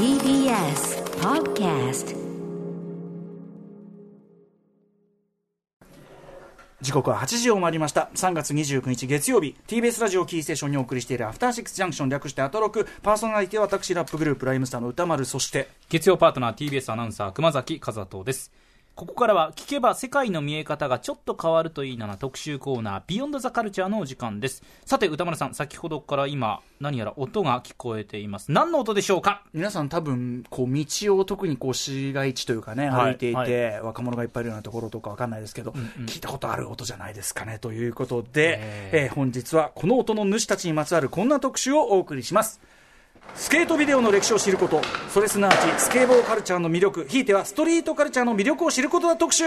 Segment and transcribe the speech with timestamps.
[0.00, 2.16] TBS Podcast
[6.80, 8.08] 時刻は8時を回りました。
[8.14, 9.56] 3月29日月曜日。
[9.66, 12.88] TBS ラジオキーステーションにお送りしているアフターシックスジャンクション略してアトロク。
[13.02, 15.26] パーソナリティは私ラップグループライムスターの歌丸。
[15.26, 18.50] そして月曜パートナー TBS アナウンサー熊崎和人です
[18.94, 24.62] ここからは聞けば世界の見え方がちょっと変わるといいなな特集コーナービヨンドザカルチャーのお時間です。
[24.84, 28.52] さて歌丸さん先ほどから今何やら音が聞こえています。
[28.52, 29.42] 何の音でしょうか？
[29.54, 35.82] 皆さん多分こう道を特にこう市街地というかねはい歩いていて、は若者がいっぱいいるようなところとかわかんないですけど、んうん。
[36.04, 42.60] 聞いたことある音じゃないですかねということで、ええー本日はこの音の主たちにまつわるこんな特集をお送りします
[43.34, 44.80] スケートビデオの歴史を知ること。
[45.12, 47.06] それすなわちスケーボーカルチャーの魅力。
[47.08, 49.16] ひいてはストリートカルチャーの魅力を知ることだ。
[49.16, 49.44] 特集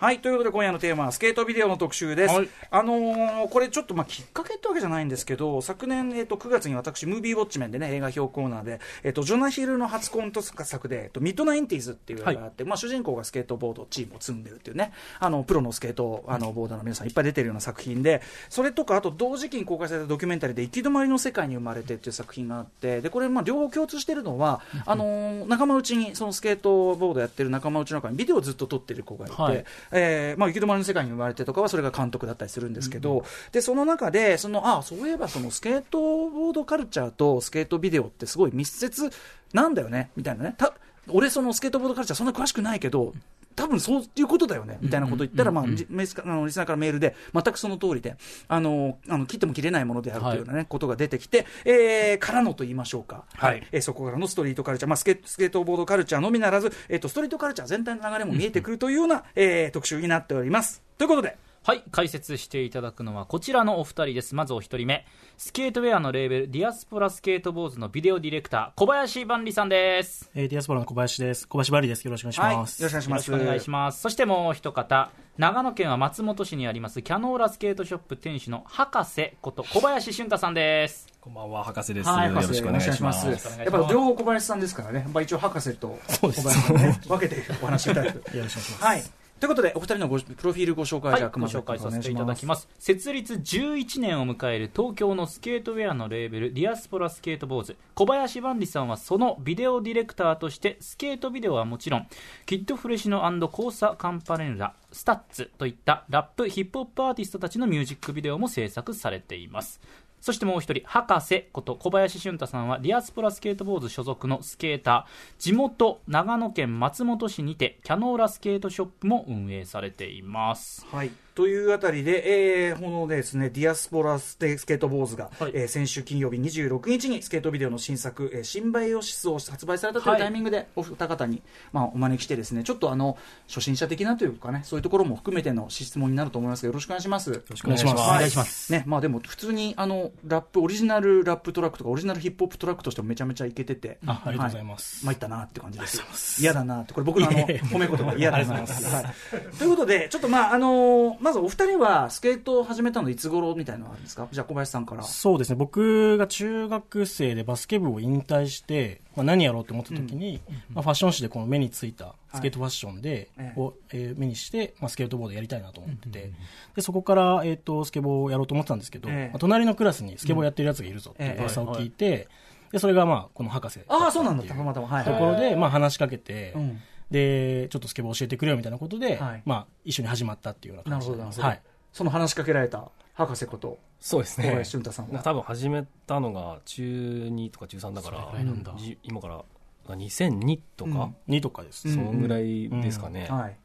[0.00, 2.48] はいということで今夜のテーマはスケートビデオの特集です、はい。
[2.70, 39.10] あのーこれちょっとまあきっかけってわけじゃないんですけど昨年、えっと9月に私ムービーウォッチメンでね映画表コーナーで、えっとジョナヒルの初コント作で、えっとミッドナインティーズっていう映画があって、まあ、主人公がスケートボードチームを積んでるっていうねあのプロのスケートあのボーダーの皆さんいっぱい出てるような作品でそれとかあと同時期に公開されたドキュメンタリーで行き止まりの世界に生まれてっていう作品があってでこれまあ両方共通してるのはあのー仲間内にそのスケートボードやってる仲間内の中にビデオをずっと撮ってる子がいて、はいえーまあ、行き止まりの世界に生まれてとかはそれが監督だったりするんですけど、でその中でそのあそういえばそのスケートボードカルチャーとスケートビデオってすごい密接
[39.52, 40.54] なんだよねみたいなね。
[40.56, 40.74] た
[41.10, 43.14] 俺そのスケートボードカルチャーそんな詳しくないけど
[43.58, 53.66] 多分そういうことだよねみたいなこと言ったら、まあ、じメスあのリスナーからメールで全くその通りであのあの切っても切れないものであるというような、ねことが出てきて、えーからのと言いましょうか、はい。
[53.72, 60.82] えーそこからのストリートカルチャー、まあ、スケスケートボードカルチャーのみならず、えー、とストリートカルチャー全体の流れも見えてくるというような、えー特集になっております。
[60.98, 61.36] ということで
[61.68, 65.04] はい解説していただくのはこちらのお二人ですまずお一人目
[65.36, 71.46] スケートウェアのレーベルディアスポラスケートボーズのビデオディレクター小林万里さんですえー、ディアスポラの小林です。
[71.46, 72.06] 小林バリです。
[72.06, 72.76] よろしくお願いしはい、よろます。
[72.78, 73.30] しくお願いします。
[73.30, 82.08] よろしくお願いしますそしてもう一方長野県は松本市にありますキャノーラスケートショップ店主の博士こと小林俊太さんですこんばんは、博士です。
[82.08, 83.26] はい、よろしくお願いします。
[83.26, 88.16] よろしくお願いしますやっぱ両方小林さんですからね、まあ、一応博士と小林さんね、分けてお話しいただく。
[88.16, 88.82] よろしくお願いします。
[88.82, 89.04] はい。
[89.40, 92.68] ということで、お二人のごプロフィールご紹介、はい、じゃあ、ご紹介させていただきます。
[92.78, 97.76] 設立11年を迎える東京のスケートウェアのレーベル Diaspora skateboards。
[97.94, 102.06] 小林万里さんはそのビデオディレクターとしてスケートビデオはもちろん
[102.46, 103.96] KID FRESINO C.O.S.A.
[103.98, 109.80] Campanella STUTS といったラップヒップホップアーティストたちのミュージックビデオも制作されています
[110.20, 120.86] そしてもう一人、博士こと小林俊太さんは、 Diaspora skateboards 所属のスケーター、地元長野県松本市にて、キャノーラスケートショップも運営されています。
[120.90, 121.10] はい。
[121.38, 131.40] というあたりで、えー、このですね、 Diaspora ステ skateboards が、はいえー先週金曜日26日にスケートビデオの新作、えー、 Symbiosis を発売されたというはいタイミングで、お二方に、
[131.72, 133.16] まあ、お招きしてですね、ちょっとあの、
[133.46, 137.30] 初心者的なというかね、そういうところも含めての質問になると思いますが、よろしくお願いします。
[137.30, 138.72] よろしくお願いしますお願いします。
[138.72, 146.42] ね、まあでも普通にあのラップオリジナルラップトラックとかオリジナルヒップホップトラックとしてもめちゃめちゃいけてて、あありがとうございます参ったなって感じです。
[146.42, 148.72] 嫌だなってこれ僕のあの褒め言葉嫌だなって。
[148.72, 149.14] は
[149.52, 149.56] い。
[149.56, 154.28] ということでちょっとまああのまずお二人はスケートを始めたのいつ頃みたいなのがあるんですか？
[154.30, 155.02] じゃあ小林さんから。
[155.02, 155.56] そうですね。
[155.56, 160.40] 僕が中学生でバスケ部を引退して、まあ、何やろうと思った時に、
[160.72, 163.60] まあ、ファッション誌でこの目についたスケートファッションで、ええ。
[163.60, 166.32] をえー目にして、まあ、スケートボードやりたいなと思ってて、
[166.76, 169.28] でそこから、えー、とスケボーをやろうと思ってたんですけど、ええ。
[169.32, 172.28] まあ隣のクラスにスケボーやってるやつがいるぞっていう噂を聞いて、
[172.72, 174.44] でそれがまあこの博士ああそうなんだ。
[174.44, 174.88] たまたま。
[174.88, 175.04] はい。
[175.04, 179.42] ところで、まあ、話しかけて、うんでちょっとスケボー教えてくれよみたいなことで、はい。
[179.44, 181.12] まあ、一緒に始まったっていうようななる感じで。
[181.12, 181.48] ほどなるほど。
[181.48, 184.46] はい、その話しかけられた博士ことそうですね。
[184.46, 184.70] 小林。
[184.70, 185.22] 俊太さんは。
[185.22, 188.74] 多分始めたのが中2とか中3だから、それぐらいなんだ。
[188.78, 189.44] じ今から
[189.88, 193.26] 2002とか、2とかです、うんそのぐらいですかね。
[193.28, 193.56] はい。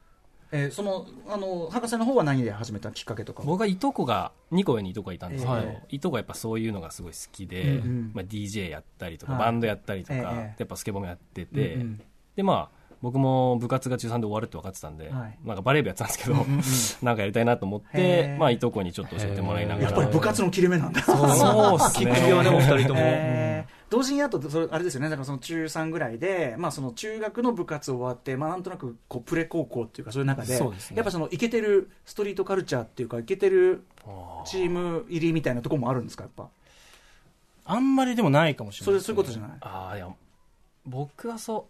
[0.56, 3.44] えー、そのあの博士の方は何で始めたきっかけとか。
[3.44, 6.00] 僕はいとこが2個上にいとこがいたんですけど、えい。
[6.00, 8.12] とこはやっぱそういうのがすごい好きで、うんうん。
[8.14, 9.42] まあ、DJ やったりとか、はい。
[9.42, 10.56] バンドやったりとか、ええ。
[10.60, 12.02] やっぱスケボーもやってて、うんうん。
[12.36, 15.38] でまあ僕も部活が中3で終わるって分かってたんで、はい。
[15.44, 16.62] なんかバレー部やってたんですけど、うんうんうん。
[17.04, 19.88] なんかやりたいなと思って、まあ、いとこにちょっと教えてもらいながら。
[19.90, 21.02] やっぱり部活の切れ目なんだ。
[21.02, 22.12] そうっすね。
[22.12, 23.02] 企業でお二人とも。
[23.04, 23.74] えー。
[23.90, 25.10] 同時にあとそれあれですよね。
[25.10, 30.96] だからその中3ぐらいで、まあ、その中学の部活終わって、まあ、なんとなくこうプレ高校っていうかそういう中でそうですね。
[30.96, 33.84] やっぱそのイケてるストリートカルチャーっていうかイケてる
[34.46, 36.24] チーム入りみたいなところもあるんですか？
[36.24, 36.48] やっぱ。
[37.66, 39.58] あんまりでもないかもしれないですね、それそういうことじゃない？
[39.62, 40.10] ああいや
[40.86, 41.68] 僕はそ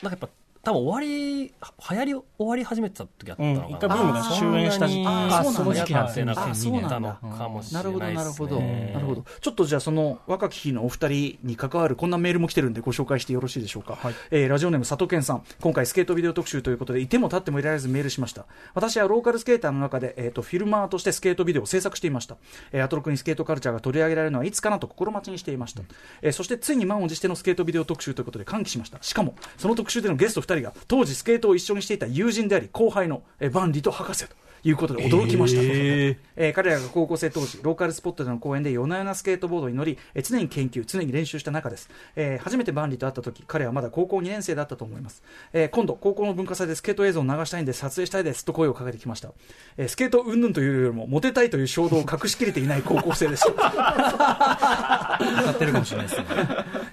[0.00, 3.66] うなんかやっぱ多分終わり、は流行り終わり始めてた時あったのかな。
[3.66, 6.24] うん一回ブームが終焉した時期あーそうなんだその時期なんですね。
[6.24, 8.24] なんかあそうなんだたのかもしれなるほど、ないですね。
[8.24, 9.24] なるほど、なるほど。
[9.40, 13.98] ちょっとじゃあ、その若き日のお二人に関わるこんなメールも来てるんで、ご紹介してよろしいでしょうか。
[14.30, 18.46] えーラジオネーム佐藤健さん、今回スケートビデオ特集ということで、いても立ってもいられずメールしました。
[18.74, 22.36] 私はローカルスケーターの中で、えっ、と、フィルマーとしてスケートビデオを制作していました。
[22.72, 25.82] えーアトロクにスケートカルチャーが取り上げられるのはいつかなと心待ちにしていました。
[26.22, 28.98] えーそして、ついに満を持してのスケートビデオ特集ということで歓喜しました。
[29.02, 34.34] しかも、その特集でのゲスト二人が、当時スケートを一緒にしていた友人であり、後輩の、えーバンリと博士と。
[34.66, 45.22] いうことで驚きました、えー彼らが高校生当時ローカルスポットでの公演で夜な夜なスケートボードに乗り、えー常に研究常に練習した中です、えー初めてバンリと会った時彼はまだ高校2年生だったと思います、
[45.52, 49.32] えー今度高校の文化祭でスケート映像を流したいんで撮影したいですと声をかけてきました、
[49.76, 53.52] えースケート云々というよりもモテたいという衝動を隠しきれていない高校生でした。
[55.18, 56.26] 当たってるかもしれないですね。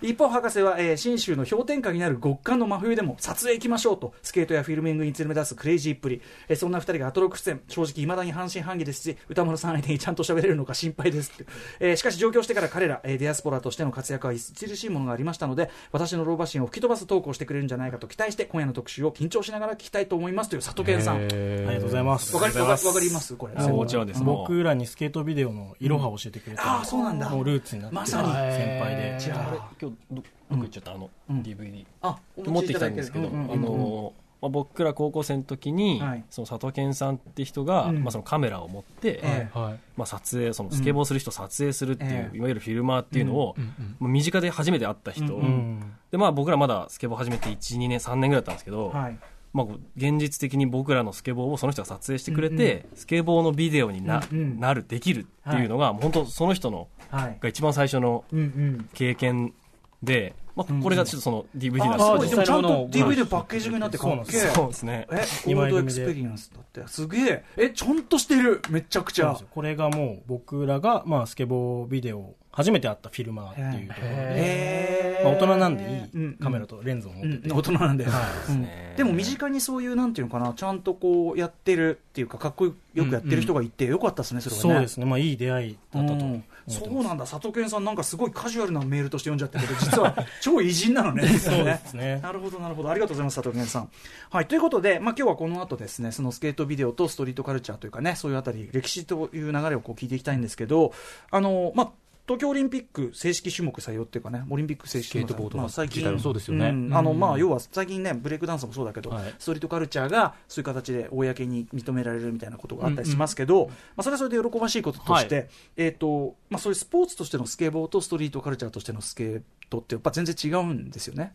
[0.02, 7.62] 一方博士は、えー信州の氷点下になる極寒の真冬でも撮影行きましょうとスケートやフィルミングに連れ出すクレイジーっぷり、えーそんな二人がアトロック出演。
[7.68, 11.46] 正直いまだに半信半疑ですし歌丸さん相手にちゃんと喋れるのか心配ですって、
[11.80, 21.16] えーしかし上京してから彼ら、えーディアスポラとしての活躍は著しいものがありましたので私の老婆心を吹き飛ばす投稿してくれるんじゃないかと期待して今夜の特集を緊張しながら聞きたいと思いますという里健さん。
[21.16, 21.26] あり
[21.66, 22.36] がとうございます。
[22.36, 23.36] わかりわかわかります。
[23.36, 24.24] これもちろんです。
[24.24, 27.30] 僕らにスケートビデオのいろはを教えてくれて、ああそうなんだ。
[27.30, 28.28] もうルーツになってるまさに。
[28.28, 30.94] 先輩で、じゃああれ今日どどこ行っちゃった？
[30.94, 31.86] あの DVD。
[32.02, 33.52] あ持ってきたんですけど、うんうんうん。
[33.54, 36.24] あのまあ、僕ら高校生の時に、はい。
[36.32, 39.80] その佐藤健さんって人が、うんまあ、そのカメラを持って、ええはい。
[39.96, 49.20] まあ、撮影そのスケボーする人を撮影するっていう、ええいわゆるフィルマーっていうのを、うんうんまあ身近で初めて会った人、うんうんでまあ、僕らまだスケボー始めて12年3年ぐらいだったんですけど、はい。
[49.54, 49.66] まあ、
[49.98, 54.60] 現実的に僕らのスケボーをその人が撮影してくれて、スケボーのビデオにな,、うんうん。
[54.60, 57.38] なるできるっていうのが、もう本当その人のはい。
[57.42, 58.90] が一番最初のうんうん。
[58.94, 59.54] 経験
[60.04, 64.84] で、まあ、これがちょっとその DVD なんあですけど、すごいでもちゃんと DVD パッケージングになってかっけえそうです。
[64.84, 65.08] ね。
[65.12, 66.88] えゴールドエクスペリエンスだって。
[66.88, 67.44] すげえ。
[67.58, 68.62] えちゃんとしてる。
[68.70, 69.38] めちゃくちゃ。
[69.52, 76.44] これがもう僕らが、まあ、スケボービデオ初めて会ったフィルマーっていうところで、まあ、大人なんでいうんい。
[76.44, 78.12] カメラとレンズを持ってて、うん大人なんで、は
[78.50, 78.52] い。
[78.52, 78.94] うんね。
[78.98, 80.54] でも身近にそういうなんていうのかな。
[80.54, 82.74] ちゃんとこうやってるっていうかかっこよ
[83.06, 84.62] くやってる人がいてよかったですねそれはね。
[84.62, 86.26] そうですね、まあ、いい出会いだったと
[86.72, 92.90] そうなんだ佐藤健さんなんかすごいカジュアルなメールとして読んじゃったけど 実は超偉人なのねそうですね なるほど、なるほど。
[92.90, 93.90] ありがとうございます、佐藤健さん。
[94.30, 100.94] はい、ということで、まあ、今日はこの後ですね、そのスケートビデオとストリートカルチャーというかね、そういうあたり、歴史という流れをこう聞いていきたいんですけど、
[101.30, 101.92] あの、まあ、
[102.32, 106.18] 東京オリンピック正式種目採用っていうかね、オリンピック正式種目まあ、最近。
[106.18, 106.72] そうですよね。
[106.72, 106.96] ん。
[106.96, 107.20] あの、うん。
[107.20, 109.36] まあ、要は最近ね、ブレイクダンスもそうだけど、はい。
[109.38, 115.44] ストリートカルチャーがそういう形で公に認められるみたいなことがあったりしますけど、まあ、それはそれで喜ばしいこととして、は
[115.76, 121.34] えっ、と、まあ、そういうスポーツとしてのスケボーとストリートカルチャーとしてのスケートってやっぱ全然違うんですよね。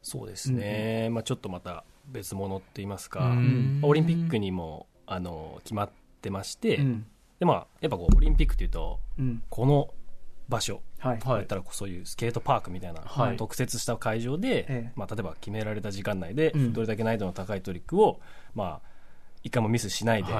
[0.00, 3.80] そうですね、まあ、ちょっとまた別物って言いますか、うん。
[3.82, 5.90] オリンピックにもあの決まっ
[6.22, 7.06] てまして、うん。
[7.38, 9.42] でまあ、やっぱこうオリンピックっていうとうん。
[9.50, 9.90] この
[10.48, 10.82] 場所。
[10.98, 11.20] はい。
[11.20, 13.36] はいだったらそういうスケートパークみたいな、はい。
[13.36, 14.92] 特設した会場で、ええ。
[14.96, 16.72] まあ、例えば決められた時間内でうん。
[16.72, 18.20] どれだけ難易度の高いトリックを、
[18.54, 18.96] まあ、
[19.42, 20.32] 一回もミスしないで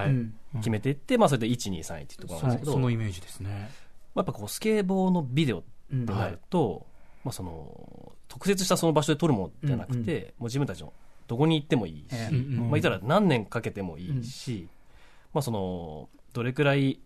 [0.56, 3.70] 決めていって、まあ、それで123っていうところなんですけど、そのイメージですね。
[4.14, 5.62] まあ、やっぱこうスケボーのビデオ
[5.92, 6.86] うんってなると、
[7.22, 10.92] まあ、その特設したその場所で撮るものじゃなくて、うんもう自分たちの
[11.28, 12.34] どこに行ってもいいし、ええ。
[12.34, 14.68] うんうんまあ、いたら何年かけてもいいし、
[15.32, 17.00] まあ、そのどれくらい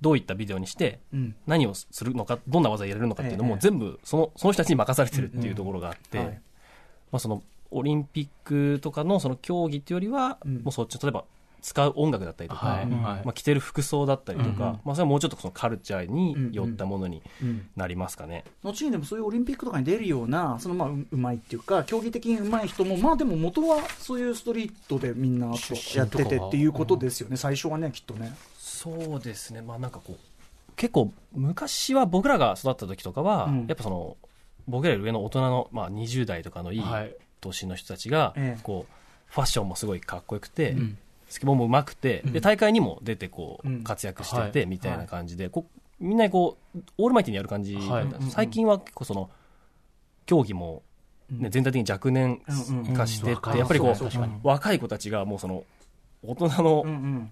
[0.00, 1.34] どういったビデオにしてうん。
[1.46, 3.60] 何をするのかどんな技をやれるのかっていうのもええ。
[3.60, 10.54] 全部そのその人たちに任されてるっていうところがあって、はいまあ、そのオリンピックとかのその競技っていうよりは、うん。
[10.62, 11.24] もうそっち例えば
[11.60, 17.68] 使う音楽だったりとか、まあ、着てる服装だったりとか、まあ、それはもうちょっとそのカルチャーに寄ったものにうん。
[17.76, 18.44] なりますかね。
[18.62, 25.48] 後にでもそういうオリンピックとかに出るような、そのまあううまいっていうか、競技的にうまい人も、まあでも元はそういうストリートでみんな
[25.94, 28.34] やっててっていうことですよね、最初はね、きっとね。
[28.78, 33.66] そうですね、まあなんかこう、結構昔は僕らが育った時とかは、うん。
[33.66, 34.16] やっぱその、
[34.68, 37.16] 僕らより上の大人の、まあ、20代とかのいいはい。
[37.40, 38.60] 年の人たちが、ええ。
[38.62, 38.92] こう、
[39.26, 40.98] ファッションもすごいかっこよくて、うん。
[41.28, 42.32] スケボーも上手くて、うん。
[42.32, 43.82] で、大会にも出てこう、うん。
[43.82, 48.06] 活躍してて、はいみたいな感じで、こうみんなこう、オールマイティにやる感じはい。
[48.30, 49.30] 最近は結構その、
[50.26, 50.82] 競技も、
[51.28, 52.40] ね、全体的に若年
[52.94, 53.58] 化してって、うん。
[53.58, 55.64] やっぱりこう、若い子たちがもうその、
[56.22, 56.84] 大人の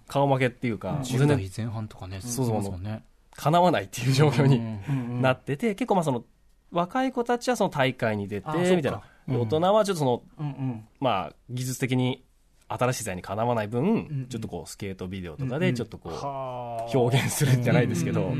[0.06, 0.96] 顔負けっていうか、うん。
[0.96, 3.04] 10もう全然代前半とかね、そうそうですもんね。
[3.34, 6.24] かなわないっていう状況にうんうんうんなってて、結構まあその、
[6.72, 9.02] 若い子たちはその大会に出てみたいな。
[9.28, 10.88] 大人はちょっとその、うんうん。
[11.00, 12.24] まあ、技術的に
[12.68, 18.32] 新しい材にかなわない分、うんちょっとこうスケートビデオとかでちょっとこう、は表現するじゃないですけど、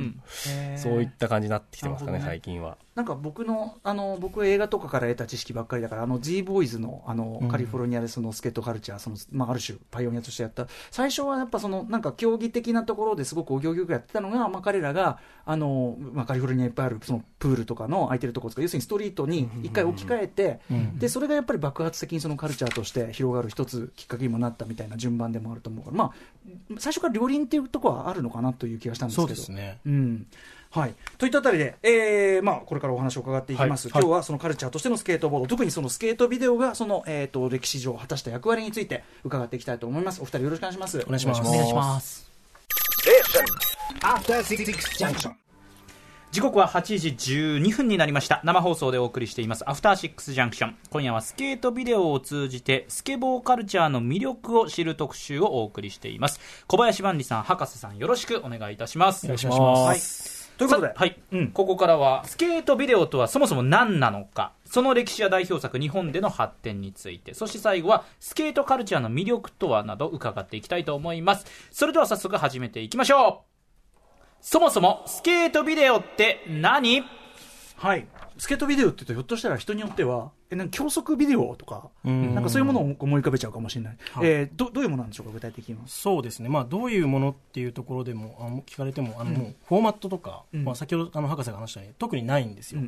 [0.76, 2.24] そういった感じになってきてますかねね。
[2.24, 2.76] 最近は。
[2.94, 7.48] なんか僕の、あの、僕は映画とかから得た知識ばっかりだから、あの、G ボーイズの、あの、うん。
[7.48, 10.66] カリフォルニアでそのスケートカルチャー、その、まあ、ある種、パイオニアとしてやった。
[10.90, 20.98] 最初はやっぱその、なんか競技的なところですごくお行儀よくやってたのが、まあ、彼らが、あの、まあ、カリフォルニアにいっぱいある、その、プールとかの空いてるところですか、要するにストリートに一回置き換えて、うん。
[20.98, 26.12] で、それがやっぱり爆発的にそのカルチャーとして広がる一つきっかけにもなったみたいな順番でもあると思うから、まあ、
[26.78, 29.32] 最初から両輪っていうところはあるのかなという気がしたんですけそど。
[29.32, 29.78] うですね。
[29.86, 30.26] うん
[30.70, 40.20] はい、といったあたりで、えーまあ、これからお話を伺っていきます、はい今日はそのカルチャーとしてのスケートボード、特にそのスケートビデオがその、えー、と歴史上果たした役割について伺っていきたいと思います。
[40.20, 40.98] お二人よろしくお願いします。
[40.98, 41.40] お願いします。
[41.40, 42.30] お願いします。
[44.98, 45.45] Junction.
[46.36, 48.42] 時刻は8時12分になりました。
[48.44, 49.64] 生放送でお送りしています。
[49.66, 50.76] アフターシックスジャンクション。
[50.90, 56.38] 今夜はスケートビデオを通じてスケボーカルチャーの魅力を知る特集をお送りしています。
[56.66, 59.24] 小林万里さん博士さんよろしくお願いいたします。
[59.24, 60.50] よろしくお願いします。
[60.52, 60.58] はい。
[60.58, 61.52] ということで、さはい、うん。
[61.52, 64.52] ここからはスケートビデオとはそもそも何なのか。
[64.66, 67.32] その歴史や代表作日本での発展について。
[67.32, 71.46] そして最後はスケートカルチャーの魅力とはなど伺っていきたいと思います。
[71.70, 73.55] それでは早速始めていきましょう
[74.48, 77.02] そもそもスケートビデオって何？
[77.78, 78.06] はい、
[78.38, 82.32] スケートビデオって言うと、ひょっとしたら人によっては、えなんか教則ビデオとか、うん。
[82.32, 84.28] なんかそういうものを思い浮かべちゃうかもしれない、はい。
[84.28, 85.80] えーどどういうものなんでしょうか、具体的には？
[85.88, 90.64] そうですね、まあ、どういうものっていうところでもあの聞かれてもあの、もうフォーマットとか、うん。
[90.64, 92.82] まあ、先ほどあの博士が話したように特にないんですよ、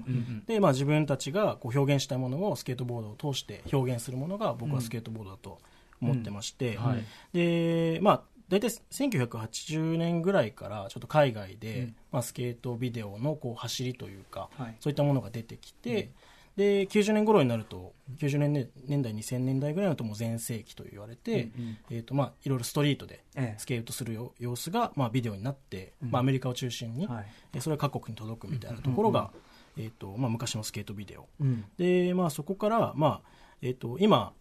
[0.46, 5.58] でまあ、自分たちがこう表現したいものをスケートボードを通して表現するものが僕はスケートボードだと
[6.00, 6.84] 思ってまして、うん。
[6.84, 7.04] はい。
[7.32, 14.76] でまあ大体1980年ぐらいからちょっと海外で、まあ、スケートビデオのこう走りというか、はい。
[14.80, 16.10] そういったものが出てきて、
[16.58, 21.50] で90年頃になると90年ね年代2000年代ぐらいになるともう全盛期と言われて、
[21.88, 23.58] えーとまあ、いろいろストリートでええ。
[23.58, 27.26] スケートするよ様子が、まあ、ビデオになって、まあ、アメリカを中心に、はい。
[27.54, 29.30] えそれが各国に届くみたいなところが、
[29.76, 31.28] えーとまあ、昔のスケートビデオ。
[31.40, 31.64] うん。
[31.76, 33.30] で、まあ、そこから、まあ
[33.62, 34.32] えー、と今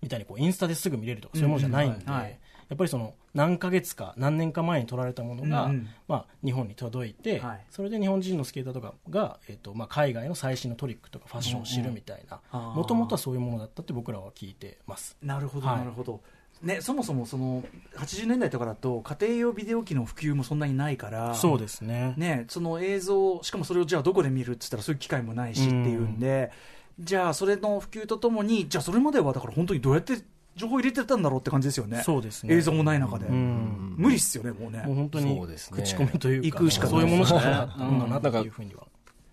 [0.00, 2.18] みたいにこうインスタですぐ見れるとかそういうものじゃないんで、うんうん。
[2.18, 5.88] はいやっぱりその何ヶ月か何年か前に撮られたものが、うんうん。
[6.08, 7.60] まあ、日本に届いて、はい。
[7.70, 12.40] それで日本人のスケーターとかが、えーとまあ、海外の最新のトリックとかファッションを知るみたいな
[12.74, 15.16] もともとはそういうものだったって僕らは聞いてます。
[15.22, 15.78] なるほど、はい。
[15.78, 16.20] なるほど。
[16.62, 17.62] ね、そもそもその
[17.96, 22.14] 80年代とかだと家庭用ビデオ機の普及もそんなにないからそうですね。
[22.16, 26.50] ね、その映像しかもそれをじゃあどこで見るって言ったらそういう機会もないしっていうんで、
[26.98, 30.14] じゃあそれの普及とともにじゃあそれまではだから本当にどうやって
[30.56, 32.02] 情報入れてたんだろうって感じですよね。
[32.02, 32.54] そうですね。
[32.54, 33.94] 映像もない中で、うん。
[33.96, 34.82] 無理っすよねもうね。
[34.86, 35.82] もう本当にそうですね。
[35.82, 38.86] 口コミというか、行くしかそういうものしかなかったんだなうんっていうふうには。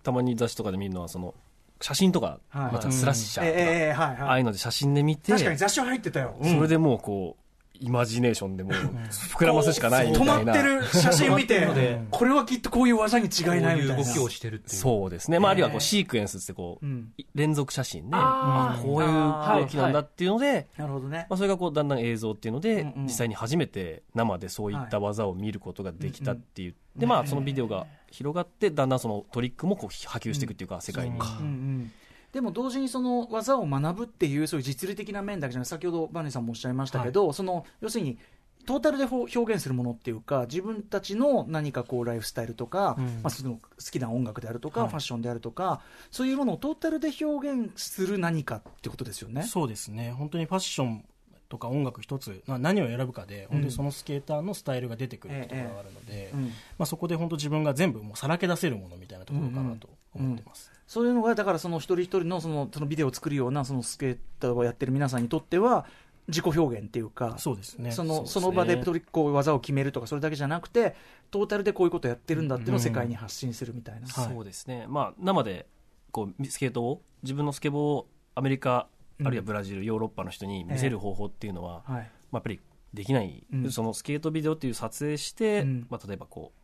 [0.04, 1.34] たまに雑誌とかで見るのはその
[1.80, 2.74] 写真とか、はい。
[2.74, 6.56] またスラッシャーとか、ええええはいああはいいうので写真で見て確かに雑誌は入ってたよ、うん。
[6.56, 7.43] それでもうこう
[7.80, 10.44] イマジネーションでもう膨らますしかないみ止たいな。
[10.44, 11.68] まってる写真見て
[12.12, 13.96] これはきっとこういう技に違いないみたいな。
[13.96, 14.78] こういう動きをしてるっていう。
[14.78, 17.14] そうですね、まあ、あるいはこうシークエンスってこう、うん。
[17.36, 18.82] 連続写真であー。
[18.84, 21.26] こういう動きなんだっていうので、なるほどね。
[21.30, 23.04] まあ、それがこうだんだん映像っていうので、うんうん。
[23.04, 31.92] 実際に初めて生でそういった技を見ることができたっていう、でまあそのビデオが広がってだんだんそのトリックもこう波及していくっていうか、世界に、うんうん
[32.34, 38.18] でも同時にその技を学ぶっていうそういう実利的な面だけじゃない先ほどバネさんもおっしゃいましたけど、その要するに
[38.66, 43.06] トータルで表現するものっていうか自分たちの何かこうライフスタイルとか、うん。
[43.06, 43.60] まあ、その好
[43.92, 44.90] きな音楽であるとか、はい。
[44.90, 49.44] ファッションであるとかそういうものをトータルで表現する何かってことですよね。
[49.44, 50.12] そうですね。
[50.12, 51.06] 本当にファッション
[51.50, 56.50] とか音楽一つな何を選ぶかで本当にそのスケーターのスタイルが出てくるってところがあるので、うんま
[56.80, 65.86] あ、そこで本当自分が全部もうさらけ出せるものみたいなところかなと思ってます、そういうのがだからその一人一人のそのそのビデオを作るようなそのスケーターをやってる皆さんにとっては
[66.28, 67.92] 自己表現っていうかそうですね。
[67.92, 68.28] そのね。
[68.28, 70.96] その場でトリックを技を決めるとかそれだけじゃなくて
[71.32, 74.34] トータルでこういうことやってるんだっていうのを世界に発信するみたいな、はい。
[74.34, 75.68] そうですね、まあ、生で
[76.12, 78.88] こうスケートを自分のスケボーをアメリカ
[79.20, 79.28] うん。
[79.28, 81.94] あるいはブラジル、ヨーロッパの人に見せる方法っていうのは、はい。
[81.94, 82.02] まあ、
[82.34, 82.60] やっぱり
[82.94, 83.72] できない、うん。
[83.72, 85.88] そのスケートビデオっていう撮影して、うん。
[85.90, 86.63] まあ、例えばこう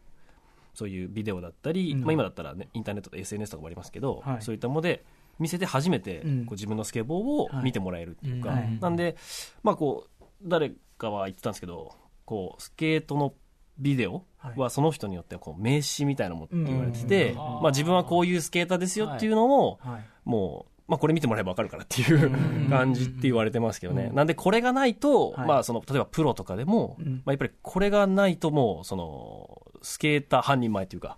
[0.80, 2.02] そういうビデオだったり、うん。
[2.04, 4.42] まあ、今だったら、ね、インターネットと SNS とかもありますけど、はい。
[4.42, 5.04] そういったもので
[5.38, 6.46] 見せて初めて、うん。
[6.46, 8.80] こう自分のスケボーを見てもらえるっていうか、はい。
[8.80, 9.18] なんで、
[9.62, 11.94] まあ、こう誰かは言ってたんですけど
[12.24, 13.34] こうスケートの
[13.78, 14.24] ビデオ
[14.56, 17.36] はその人によってはこう名刺みたいなものって言われてて、うん。
[17.36, 20.06] まあ、自分はこういうスケーターですよっていうのを、はい。
[20.24, 22.32] もう、まあ、これ見てもらえば分かるからっていう
[22.70, 25.48] 感じって言われてますけどね、なんでこれがないと、はい。
[25.48, 27.14] まあ、その例えばプロとかでも、うん。
[27.18, 31.18] まあ、やっぱりこれがないともうそのスケーター半人前というか、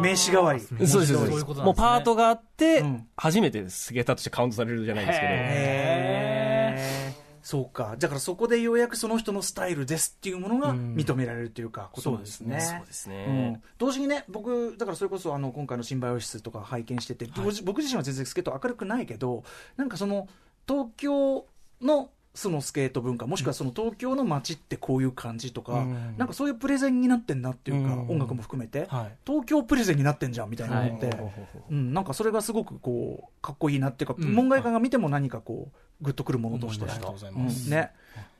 [0.00, 0.60] 名刺代わり。
[0.60, 1.12] そうですそうです。
[1.12, 1.64] いうことなんですね。
[1.64, 3.08] もうパートがあって、うん。
[3.16, 7.96] 初めてスケーターとしてカウントされるじゃないですけど、へそうか。
[7.98, 12.60] だからそこでようやくその人のスタイルですっていうものが認められるというか、ことですね。
[12.60, 13.62] そうですね、うん。
[13.76, 19.44] 同時にね僕だからそれこそあの今回の新バイオシスとか拝見してて、僕僕自身は全然スケート明るくないけど
[19.76, 20.26] なんかその
[20.66, 21.44] 東京
[21.82, 26.14] のそのスケート文化もしくはその東京の街ってこういう感じとか、うん。
[26.18, 28.08] なんかそういうプレゼンになってんなっていうか、うん。
[28.10, 29.16] 音楽も含めて、はい。
[29.24, 31.32] 東京プレゼンになってんじゃんみたいなのって、はい。
[31.70, 34.34] うん、なんかそれがすごくこうかっこいいなっていうか、うん。
[34.34, 35.68] 門外漢が見ても何かこ
[36.00, 36.84] うグッとくるものとして。
[36.84, 37.70] ありがとうございうんます。
[37.70, 37.92] ね。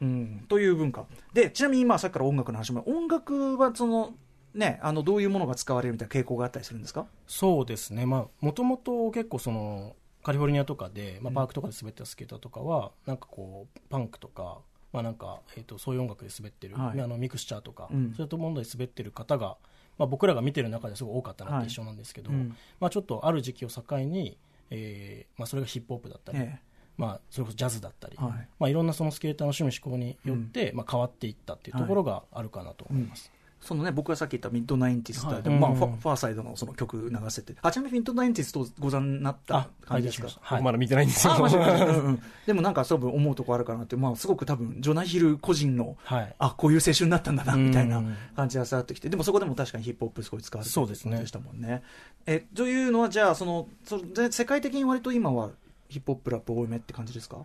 [0.03, 1.07] うん、という文化。
[1.33, 4.15] でちなみに今さっきから音楽の話も音楽はその
[4.55, 7.07] ねあのどういうものが使われるみたいな傾向があったりするんですか？
[7.27, 8.07] そうですね。
[8.07, 14.59] まあもともと結構そのカリフォルニアとかで、まあ、パークとかで滑ってたスケーターとかは、なんかこうパンクとか
[14.95, 17.01] まあなんか、えー、とそういう音楽で滑ってる、はい。
[17.01, 18.15] あのミクスチャーとか、うん。
[18.17, 19.57] そういったもので滑ってる方が、
[19.99, 22.57] まあ、僕らが見てる中ですごい多かったなっはいて印象なんですけど、うん。
[22.79, 24.39] まあ、ちょっとある時期を境に、
[24.71, 26.61] えーまあ、それがヒップホップだったり、え
[26.97, 28.49] まあ、それこそジャズだったり、はい。
[28.61, 33.33] まあ、いろんなそのスケーターの趣味思考によって、まあ、変わっていったっていうところがあるかなと思います。
[33.67, 35.59] そのね僕がさっき言ったミッドナインティスタで、はい。
[35.59, 35.97] まあ、ファうん。
[35.97, 37.55] ファーサイドのその曲流せて。
[37.63, 40.29] あちなみにミッドナインティスとご覧になったあ感じですか？
[40.43, 41.33] はいまだ見てないんですよ。
[41.33, 42.23] あマジか うんうん。
[42.47, 46.35] でもなんかそう思うとこあるかなって、まあ、すごく多分ジョナヒル個人のはい。
[46.39, 49.09] あこういう青春だったんだなみたいなうん感じが伝わってきて。
[49.09, 51.13] でもそこでも確かにヒップホップすごい使われてるそうですね。
[51.13, 51.83] 感じでしたもんね。
[52.27, 55.51] えというのはじゃあそのそで世界的に割と今は
[55.89, 57.39] ヒップホップラップ多めって感じですか？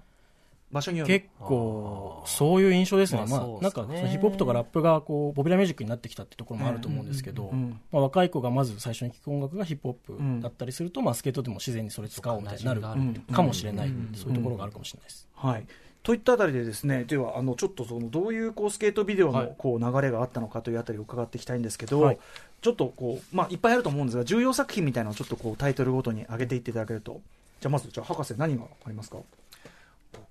[0.71, 1.07] 場所による。
[1.07, 7.51] 結構そういう印象ですね、まあなんかヒップホップとかラップがこうポピュラーミュージックになってきたってところもあると思うんですけど、
[7.91, 15.27] まあ、若い子がまず最初に聴く音楽がヒップホップだったりすると、まあ、スケートでも自然にそれ使おうみたいになるかもしれない、うんそういうところがあるかもしれないです。
[15.35, 15.65] はい。
[16.01, 22.19] といったあたりでですねではあのちょっとそのどういうこうスケートビデオのはいこう流れがあったのかというあたりを伺っていきたいんですけど、はい。
[22.61, 27.21] ちょっとこうまあいっぱいあると思うんですが重要作品みたいなのをちょっとこうタイトルごとに上げていっていただけると。
[27.59, 29.17] じゃあまずじゃあ博士何がありますか？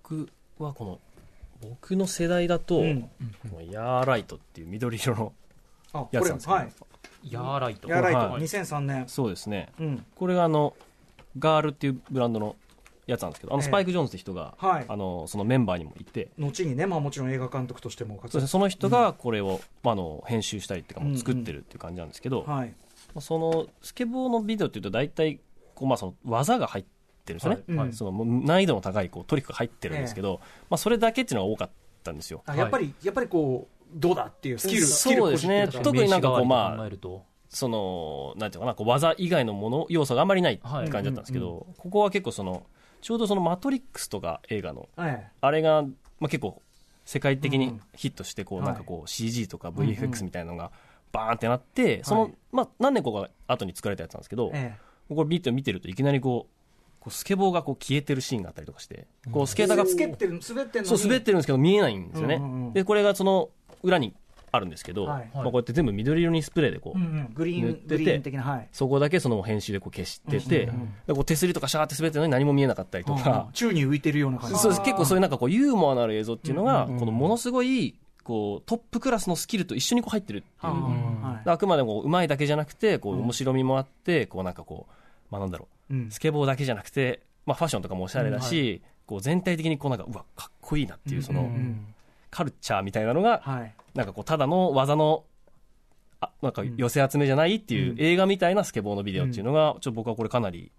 [0.09, 1.00] 僕はこの
[1.61, 3.03] 僕の世代だと、うん。
[3.03, 3.09] こ
[3.57, 5.33] のヤーライトっていう緑色の
[5.93, 6.73] あこやつなんですけど、はい。
[7.25, 7.88] ヤーライト。
[7.88, 8.43] ヤーライト、はい。
[8.43, 9.09] 2003年。
[9.09, 9.73] そうですね。
[9.81, 10.07] うん。
[10.15, 10.75] これがあの
[11.38, 12.57] ガールっていうブランドの
[13.07, 13.69] やつなんですけどあのええ。
[13.69, 14.85] スパイク・ジョーンズって人が、はい。
[14.88, 16.31] あのそのメンバーにもいて。
[16.38, 22.75] 後にね、まあ、もちろん映画監督としてもそしてその人がこれを、まあ、あの編集したりっていうかもう作ってるっていう感じなんですけど、はい。
[23.21, 25.41] そのスケボーのビデオっていうと大体
[25.75, 26.85] こう、まあ、その技が入っ
[27.28, 27.87] てるんですよね、はい。
[27.88, 27.92] はい。
[27.92, 31.71] その難易度の高いこうトリックが入ってるんですけど、まあ、それだけっていうのが多かっ
[32.02, 32.43] たんですよ。
[32.47, 35.69] あやっぱり、やっぱりこうどうだっていうスキルスキルそうですね。
[35.69, 36.91] 特になんかこうまあ
[37.49, 42.64] そのなんていうのかなこう技以外のもの要素があまりないってはい感じだったんですけど、ここは結構その
[43.00, 45.88] ちょうどその「マトリックス」とか映画のえあれが、ま
[46.23, 46.60] あ、結構
[47.04, 47.80] 世界的にうん。
[47.95, 48.69] ヒットしてこうはい。
[48.69, 50.71] なんかこう CG とか VFX みたいなのが
[51.10, 53.10] バーンってなっはいてそのまあ何年か
[53.47, 54.76] 後に作られたやつなんですけどえ
[55.10, 55.14] え。
[55.14, 56.57] これ見て見てるといきなりこう
[57.08, 62.40] こうスケボーがこう消えてるシーンがあったりとかしてこうスえケーターが滑ってる滑ってるそう滑ってるんですけど見えないんですよね、
[62.75, 63.50] でこれがその
[63.82, 64.14] 裏に
[64.50, 65.30] あるんですけど、はい。
[65.34, 68.68] まあ、こうやって全部緑色にスプレーでこう、グリー塗っててングリーン的なはい。
[68.73, 70.71] そこだけその編集でこう消してて、
[71.06, 74.58] でこう手すりとかシャーって滑ってるのに何も見えなかったりとか、宙に浮いてるような感じ。
[74.58, 74.82] そうです。
[74.82, 80.73] 結構そういうなんかこうユーモアのある映像っていうのが、このものすごいこうトップクラスのスキルと一緒にこう入ってるっていう、
[81.44, 84.92] あくまでもうまいだけじゃなくてこううん面白みもあってこうなんかこう、
[85.30, 85.73] まあ、なんだろう。
[85.73, 85.77] うん
[86.11, 91.95] スケボーだけじゃなくて、まあ、ファッションとかもおしゃれだし、こう全体的にこうなんかうわかっこいいなっていうその、うん
[92.31, 93.75] カルチャーみたいなのがはい。
[93.95, 95.25] なんかこうただの技の
[96.21, 97.97] あなんか寄せ集めじゃないっていううん。
[97.99, 100.71] 映画みたいなスケボーのビデオっていうのが、ちょっと僕はこれかなり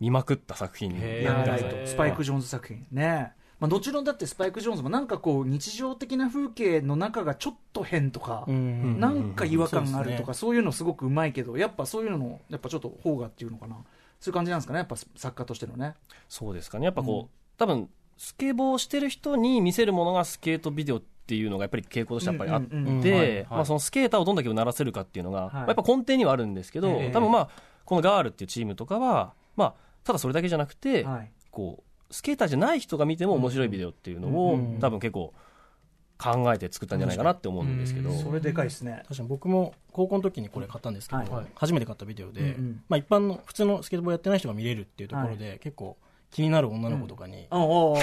[0.00, 2.86] 見まくった作品にへーヤーライへートスパイク・ジョーンズ作品。
[2.90, 3.32] ね。
[3.60, 13.76] まあ、もちろんだってスパイク・ジョーンズもなんかこう日常的な風景の中がちょっと変とか、うんなんか違和感があるとか、そういうのすごくうまいけどやっぱそういうののやっぱちょっと方がっていうのかな
[14.24, 15.92] そういう感じなんですかねやっぱ作家としてのね。
[16.30, 16.86] そうですかね。
[16.86, 17.28] やっぱこう、うん。
[17.58, 22.62] 多分スケボーしてる人に見せるものがスケートビデオっていうのがやっぱり傾向としてやっぱりあっ
[23.02, 27.10] て、そのスケーターをどんだけうならせるかっていうのが、はいまあやっぱ根底にはあるんですけど、ええ。
[27.10, 27.48] 多分まあ
[27.84, 31.30] このガールっていうチームとかは、まあ、ただそれだけじゃなくて、はい。
[31.50, 34.78] こうスケーターじゃない人が見ても面白いビデオっていうのを、うん。
[34.80, 35.34] 多分結構
[36.16, 38.18] 考えて作ったんじゃないかなって思うんですけど、うん。
[38.18, 39.02] それでかいですね。
[39.02, 41.46] 確かに僕も高校の時にこれ買ったんですけど、はい。
[41.54, 42.82] 初めて買ったビデオで、うんうん。
[42.88, 45.96] まあ、一般の普通のスケートボーやってない人が見れるっていうところで、結構
[46.30, 47.48] 気になる女の子とかに、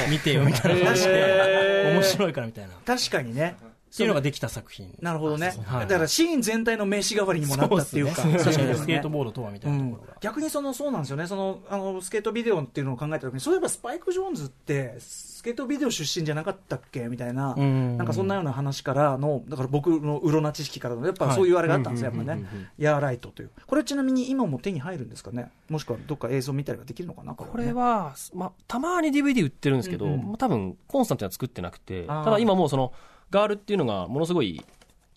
[0.10, 1.94] 見てよみたいな話で、へー。
[1.94, 2.74] 面白いからみたいな。
[2.86, 3.56] 確かにね
[3.94, 4.96] っていうのができた作品。
[5.02, 5.88] なるほどね、はい。
[5.88, 8.76] だからシーン全体の名刺代わりにもなったっていうか、確かに。
[8.76, 11.28] スケートボードとはみたいなところが、逆にそのそうなんですよね。
[11.28, 17.98] そのあのスケートビデオっていうのを考えた時にそういえばスパイク・ジョーンズってスケートビデオ出身じゃなかったっけみたいな、うん。
[17.98, 21.36] なんかそんなような話からのだから僕のうろな知識からのやっぱはい。
[21.36, 23.50] そういうあれがあったんですよ、うんやっぱねヤーライトという。
[23.68, 25.52] これちなみに今も手に入るんですかね？
[25.70, 27.36] もしくはどっか映像見たりができるのかな？
[27.36, 32.94] ここれねは、まあ、たまに DVD 売ってるんですけど、多分コンスタントには作ってなくて、ただ今もうその、
[33.32, 34.64] ガールっていうのがものすごい、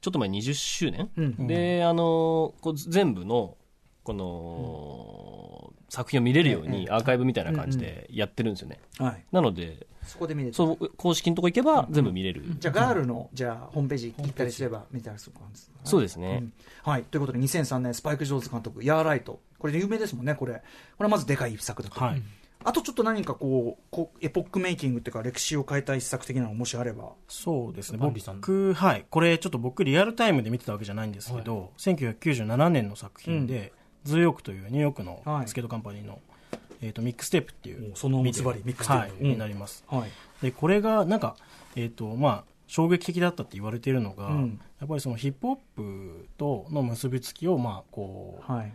[0.01, 1.47] ちょっと前20周年、うん。
[1.47, 3.57] で、あの、こう全部の、
[4.05, 8.81] この、作品を見れるようええにアーカイブみたいな感じでやってるんですよね。
[8.99, 10.55] はい、なので、そこで見れる。
[10.55, 12.43] そう、公式のとこ行けば全部見れる。
[12.59, 15.69] じゃあガールのじゃあホームページ行ったりすれば見たりする感じです。
[15.69, 16.37] ねそうですね。
[16.39, 16.53] ん。
[16.83, 17.05] はい。
[17.05, 19.41] ということで2003年スパイク・ジョーンズ監督ヤーライト。
[19.59, 20.55] これ有名ですもんねこれ。
[20.55, 20.61] こ
[21.01, 22.23] れはまずでかい一作だと、はい
[22.65, 27.13] あとちょっと何かこうこうエポックメイキングっていうか歴史を変えた一作的なのがもしあれば。
[27.29, 27.99] そうですね。
[27.99, 29.05] 僕はい。
[29.11, 33.73] これちょっと僕リアルタイムで見てたわけじゃないんですけど、1997年の作品で、
[34.05, 35.49] Zoo York というニューヨークのはい。
[35.49, 36.21] スケートカンパニーの、
[36.81, 39.01] えー、とミックステープっていうおそのズバリミックステープ。
[39.01, 39.31] はいうん。
[39.33, 39.85] になります。
[39.89, 40.11] はい。
[40.43, 41.37] でこれがなんか
[41.77, 44.61] えっ、とまあ衝撃的だったって言われているのが、うん。
[44.81, 48.73] やっぱりそのヒップホップとの結びつきをまあこう、はい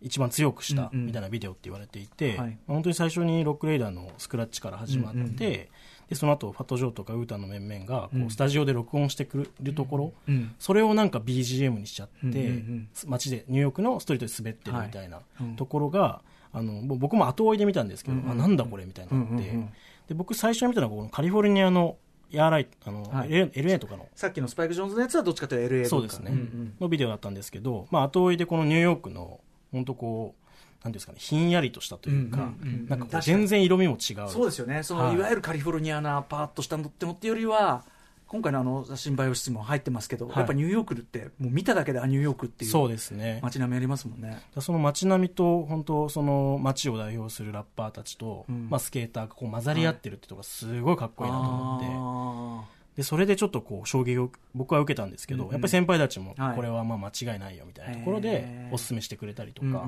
[0.00, 1.06] 一番強くしたうんうん。
[1.06, 2.58] みたいなビデオって言われていて、はい。
[2.66, 5.36] 本当に最初にロックレイダーのスクラッチから始まって、うんうん
[6.08, 8.30] でその後ファット・ジョーとかウータンの面々がこう、うん。
[8.30, 12.88] スタジオで録音してくるところ、うんそれをなんか BGM にしちゃって、うんうんうん。
[13.06, 15.44] 街でニューヨークのストリートで滑ってるみたいなはい。
[15.44, 19.68] うんところが、あのもう僕も後追いで見たんですけど、うんうんあなんだこれみたいになって、うんうんうん。
[20.08, 21.98] で僕最初に見たのがこのカリフォルニアの
[22.30, 23.28] ヤーライあの、はい。
[23.28, 24.06] LA, とかの。
[24.14, 26.74] さっきのスパイク・ジョーンズのやつはどっちかというと LA そうですね、んん。
[26.80, 29.40] のビデオだったんですけど、まあ、後追いでこのニューヨークの
[29.72, 30.48] 本当こう
[30.84, 32.52] なんですかねひんやりとしたというか、
[32.88, 34.28] なんか全然色味も違う。
[34.28, 34.82] そうですよね。
[34.82, 35.14] その、はい。
[35.14, 37.84] い、わゆるカリフォルニアなパーッとしたのってのってよりは
[38.28, 40.36] 今回のあの新バイオ室も入ってますけど、はい。
[40.38, 43.40] やっぱニューヨークってもう見ただけであニューヨークっていうそうですね。
[43.42, 44.40] 街並みありますもんね。
[44.60, 48.68] その街並みと本当その街を代表するラッパーたちと、うん。
[48.70, 51.90] まあ、スケーターがこう混ざり合ってるってとこがすごいかっこいいなと思って、あ
[52.98, 55.52] でそれでちょっとこう衝撃を僕は受けたんですけど、うんうん。
[55.52, 56.56] やっぱり先輩たちもはい。
[56.56, 59.86] これはまあ間違いないよみたいなところへでーお勧めしてくれたりとーか、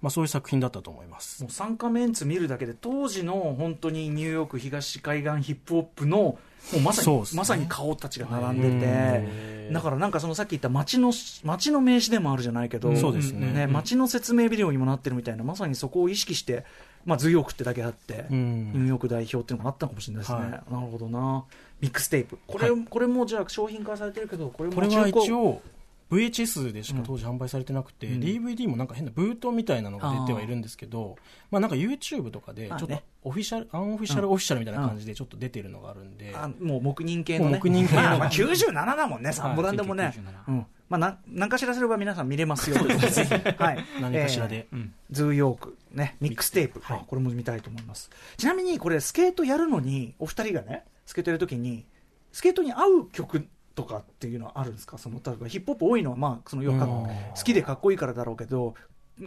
[0.00, 1.42] まあ、そういう作品だったと思います。
[1.42, 6.38] もう参加メンツ見るだけで当時の本当にニューヨーク東海岸ヒップホップのも
[6.74, 7.24] うまさに、ね。
[7.34, 11.12] まさに顔たちが並んでて、だからなんかそのさっき言った街の
[11.44, 16.64] 街の名刺でもあるじゃないけど、そうですね街の説明ビデオにもなってるみたいなまさにそこを意識して、
[17.08, 18.72] まあ、ズヨークってだけあって、うん。
[18.74, 20.50] ニューヨーク代表っていうのがあったかもしれないですね、はい。
[20.50, 21.42] なるほどな。
[21.80, 22.38] ミックステープ。
[22.46, 22.84] これ,、はい。
[22.84, 25.62] これもじゃあ商品化されてるけどこれもこれは一応
[26.10, 28.20] VHS でしか当時販売されてなくて、うん。
[28.20, 31.16] DVD もなんか変なブートみたいなのが出てはいるんですけど、
[31.50, 37.52] まあ、なんか YouTube とかでちょっとオフィシャル、アンオフィシャルオフィシャルみたいな感じでちょっと出てるのがあるんで、あもう木人系のね。
[37.52, 38.02] もう木人系の。
[38.02, 39.32] まあまあ97だもんね。
[39.32, 40.12] サンボランでもね、
[40.46, 40.66] 1997うん。
[40.88, 46.98] まあ、な何かしらすれば皆さん見れますよということで はい、何かしらで、えーズーヨーク、ね、ミックステープ、はい。
[47.00, 48.10] あこれも見たいと思います。
[48.38, 51.84] ちなみにこれスケートやるのにお二人がねスケートやるときに
[52.32, 54.96] スケートに合う曲とかっていうのはあるんですか？
[54.96, 56.80] その例えばヒップホップ多いのはまあそのよくうん。
[56.80, 57.08] 好
[57.44, 58.74] きでかっこいいからだろうけど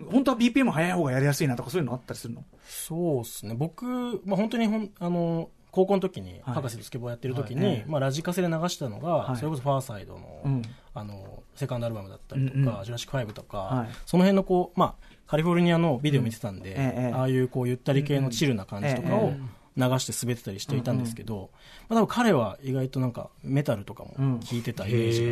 [0.09, 2.43] 本当は BPM 速い方がやりやすいなとかそういうのあったりするの？
[2.65, 3.55] そうですね。
[3.55, 3.85] 僕、
[4.25, 6.55] まあ、本当にほんあの高校の時にはい。
[6.55, 9.37] 博士とスケボーやってる時に、まあ、ラジカセで流したのが、はい。
[9.37, 10.61] それこそファーサイドの,、うん。
[10.93, 12.83] あのセカンドアルバムだったりとか、うんうん。
[12.83, 13.89] ジュラシック・ファイブとか、はい。
[14.05, 16.81] その辺のこう、まあ、カリフォルニアのビデオ見てたんで、うん。
[16.81, 19.31] ええああいうこうゆったり系のチルな感じとかを
[19.77, 21.51] 流して滑ってたりしていたんですけど、
[21.87, 25.31] まあ、多分彼は意外となんかメタルとかも聴いてたイメージが、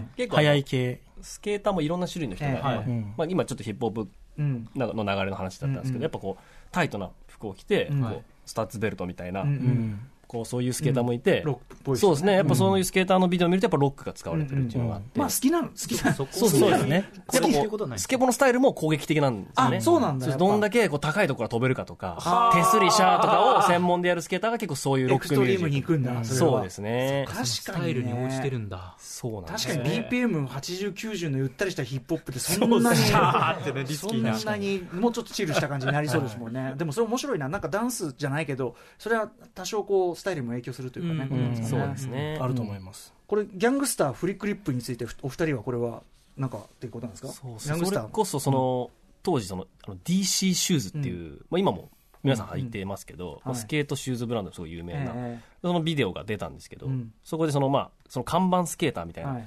[0.00, 4.68] ん結構速い系、スケーターもいろんな種類の人が、ええまあ今ちょっとヒップホップうん。
[4.74, 8.02] のの流れの話だったんですけど、やっぱこうタイトな服を着て、うん。
[8.02, 12.34] こうスタッツベルトみたいな、うんうんこうそういうスケーターもいて、ロックっぽいそうですね。
[12.34, 16.16] やっぱそういうスケーターのビデオを見るとやっぱロックが使われてるっていうのがあって、まあ好きなの好きなの。
[16.16, 16.70] そこそうそう。
[16.70, 16.94] ですね。
[16.96, 17.96] やっぱ好きってこことはない。
[17.96, 19.76] うスケボーのスタイルも攻撃的なんですよね。
[19.78, 20.24] あそうなんだ。
[20.26, 22.56] そうやっぱどんだけこう高いところから飛べるかとかはあ。
[22.56, 25.52] 手すりシャーとかを専門でやるスケーターが結構そういうロッエクミュージ。
[25.52, 26.12] ッリームに行くんだ。
[26.12, 27.24] クそうですね。
[27.26, 27.54] 確かにね。
[27.54, 36.74] スタイルに応じてるんだそうなんです確かに BPM80、90のゆったりしたヒップホップってそんなに、ってねリそんなにもうちょっとチルした感じになりそうですもんね。
[36.76, 37.48] でもそれ面白いな。
[37.48, 41.22] なんかダンスじゃないけど、それは多少こうスタイルにも影響するというかね。
[41.22, 41.84] うんことなんですかね。
[41.84, 42.38] そうですね。
[42.40, 46.02] あると思います、これギャングスターフリックリップについてお二人はこれは
[46.36, 47.28] なんかっていうことなんですか？
[47.28, 48.02] そうギャングスター。
[48.02, 48.90] それこそその、
[49.22, 51.90] 当時そのあの DC シューズっていう、まあ、今も
[52.22, 57.12] 皆さん履いてますけど、スケートシューズブランドですごい有名な、えそのビデオが出たんですけど、うん。
[57.24, 59.40] そこでその,、まあ、その看板スケーターみたいな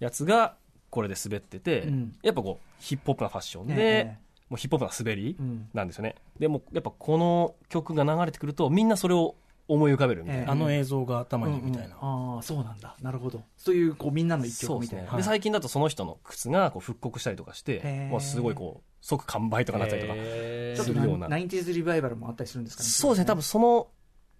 [0.00, 0.56] やつが
[0.90, 2.16] これで滑ってて、うん。
[2.22, 5.68] やっぱこうヒップホップなファッションで、えもうヒップホップな滑りうん。
[5.72, 6.16] なんですよね。
[6.38, 9.34] でもやっぱこの曲が流れてくるとみんなそれを
[9.72, 10.50] 思い浮かべるみたいな、ええ。
[10.50, 12.96] あの映像が頭にみたいな、ああそうなんだ。
[13.00, 13.42] なるほど。
[13.56, 21.28] そういうこうみんなの一そうですね曲みたいな、で最近だとその人の靴がこう復刻したりとかしへてーもうすごいこう即完売とかなったりとか、へーちょっとするような。
[21.28, 22.88] ナインティーズリバイバルもあったりするんですかね。
[22.88, 23.26] そうですね。
[23.26, 23.88] 多分その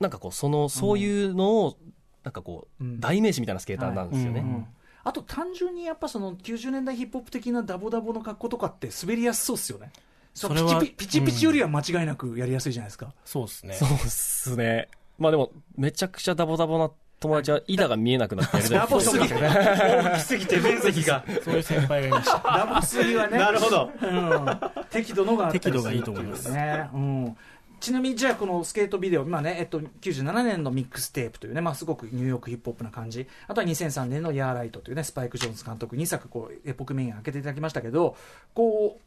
[0.01, 1.77] なんかこうそのそういうのを
[2.25, 3.01] なんかこう、うん。
[3.01, 4.49] 代名詞みたいなスケーターなんですよね、はい。
[4.51, 4.66] うん
[5.03, 9.93] あと単純にやっぱその90年代ヒップホップ的なダボダボの格好とかって滑りやすそうですよね。
[10.35, 13.75] それはピチピピチピチよりは間違いなくやりやすいじゃないですか、そうですね。
[13.75, 14.88] そうっすね
[15.20, 19.28] まあでもめちゃくちゃダボダボな友達は板が見えなくなって ダボすぎ。
[19.28, 21.22] て 大きすぎて面積が。
[21.44, 22.33] そういう先輩がいまし。
[22.33, 23.38] た ダボすぎはね。
[23.38, 23.90] なるほど。
[24.02, 26.50] うん、適度のがあったりする適度がいいと思います。
[26.50, 27.37] ね、うん。
[27.78, 33.26] ちなみにじゃあこのスケートビデオ、今ね、えっと、97年のミックステープというね、まあ、すごくニューヨークヒップホップな感じ。
[33.48, 38.16] あとは2003年のヤーライトというね、スパイク・ジョーンズ監督2作、こう、エポックメイン開けていただきましたけど、
[38.54, 39.00] こう、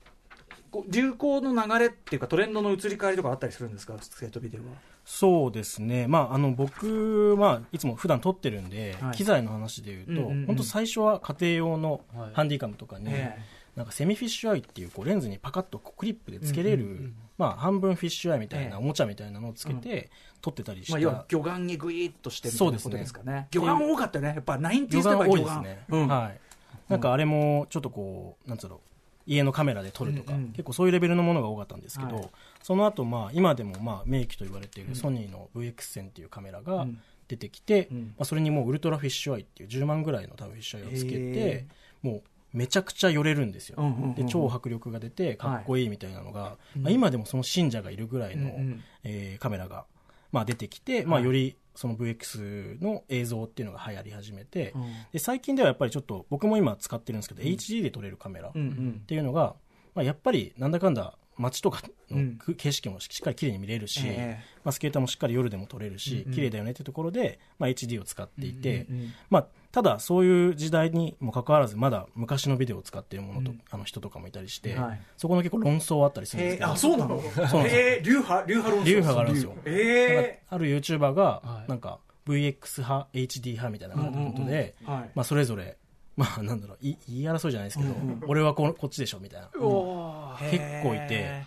[0.71, 3.93] こう流行の流れっていうかトレンドの移り変わりとかあったりするんですか？
[4.01, 4.67] スケートビデオは。
[5.05, 9.17] そうですね、まあ、あの僕、まあ、いつも普段撮ってるんで、はい。
[9.17, 10.45] 機材の話でいうと、うんうんうん。
[10.47, 12.29] 本当最初は家庭用のはい。
[12.33, 13.37] ハンディカムとかに、え
[13.75, 17.15] なんかセミフィッシュアイっていうこうレンズにパカッとこうクリップでつけれる、うんうんうん。
[17.37, 18.69] まあ、半分フィッシュアイみたいええ。
[18.69, 20.09] なおもちゃみたいなのをつけて
[20.41, 23.47] 撮ってたりした、まあ、魚眼にグイッとしてみたいなことですかね。
[23.51, 24.33] 魚眼多かったよね。
[24.35, 25.33] やっぱ nineties とか魚眼。
[25.33, 26.07] 眼多いですね、うん。
[26.07, 26.39] はい、
[26.87, 28.79] なんかあれもちょっとこうなんつうの
[29.25, 30.47] 家のカメラで撮るとか、うんうん。
[30.49, 32.29] 結構そういうレベルのものが多かったんですけど、はい。
[32.61, 37.01] その後まあ今でもまあ名機と言われているソニーの VX1000 っていうカメラがうん。
[37.27, 37.97] 出てきて、うん。
[37.99, 41.65] まあ、それにもうウルトラフィッシュアイっていう10万ぐらいの多分フィッシュアイをつけへて
[42.01, 44.15] もうめちゃくちゃ寄れるんですよ、うんうんうんうん。
[44.15, 46.83] で超迫力が出てかっこいいみたいなのが、うん。
[46.83, 48.83] まあ、今でもその信者がいるぐらいの、うんうん。
[49.05, 49.85] えーカメラが、
[50.33, 51.25] まあ、出てきて、まあ、はい。
[51.25, 54.81] よりその VX の映像っていうのが流行り始めて、うん。
[55.11, 59.03] で最近ではやっぱりちょっと僕も今使ってるんですけど、HD で撮れるカメラっうんうん。
[59.07, 59.55] ていうのが、
[59.95, 61.81] まあ、やっぱりなんだかんだ街とか
[62.11, 62.39] うん。
[62.47, 66.33] の景色もしっかり綺麗に見れるし、えまあ、スケーターもしっかり夜でも撮れるし、うんうん。
[66.33, 69.13] 綺麗だよねってところで、まあ、HD を使っていて、うんうんうん。
[69.29, 73.61] まあ、ただそういう時代にもかかわらずまだ昔のビデオを使っているものと、うん。
[73.71, 75.01] あの人とかもいたりして、はい。
[75.17, 77.19] そこの結構論争はあったりするんですけど、えーあ、そうなの？
[77.19, 77.61] そうなんですよ。
[77.65, 78.87] えー、流派流派論争。
[78.87, 79.53] 流派があるんですよ。
[79.65, 81.69] えある YouTuber がはい。
[81.69, 84.01] なんか VX 派 HD 派みたいなこ
[84.37, 85.11] とで、ー、はい。
[85.15, 85.77] まあ、それぞれ、
[86.15, 87.95] まあ、なんだろうい言い争いじゃないですけど、
[88.27, 89.59] 俺はここっちでしょみたいな、結
[90.83, 91.45] 構いて。